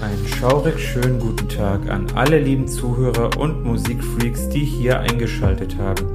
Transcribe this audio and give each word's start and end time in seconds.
Einen 0.00 0.26
schaurig 0.26 0.78
schönen 0.78 1.20
guten 1.20 1.46
Tag 1.46 1.90
an 1.90 2.06
alle 2.14 2.38
lieben 2.38 2.66
Zuhörer 2.66 3.36
und 3.36 3.64
Musikfreaks, 3.64 4.48
die 4.48 4.64
hier 4.64 4.98
eingeschaltet 4.98 5.76
haben. 5.76 6.06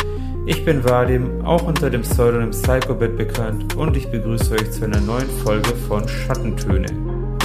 Ich 0.47 0.65
bin 0.65 0.83
Vadim, 0.83 1.45
auch 1.45 1.61
unter 1.61 1.91
dem 1.91 2.01
Pseudonym 2.01 2.49
Psychobit 2.49 3.15
bekannt 3.15 3.75
und 3.75 3.95
ich 3.95 4.09
begrüße 4.09 4.55
euch 4.55 4.71
zu 4.71 4.85
einer 4.85 5.01
neuen 5.01 5.29
Folge 5.43 5.75
von 5.87 6.07
Schattentöne, 6.07 6.87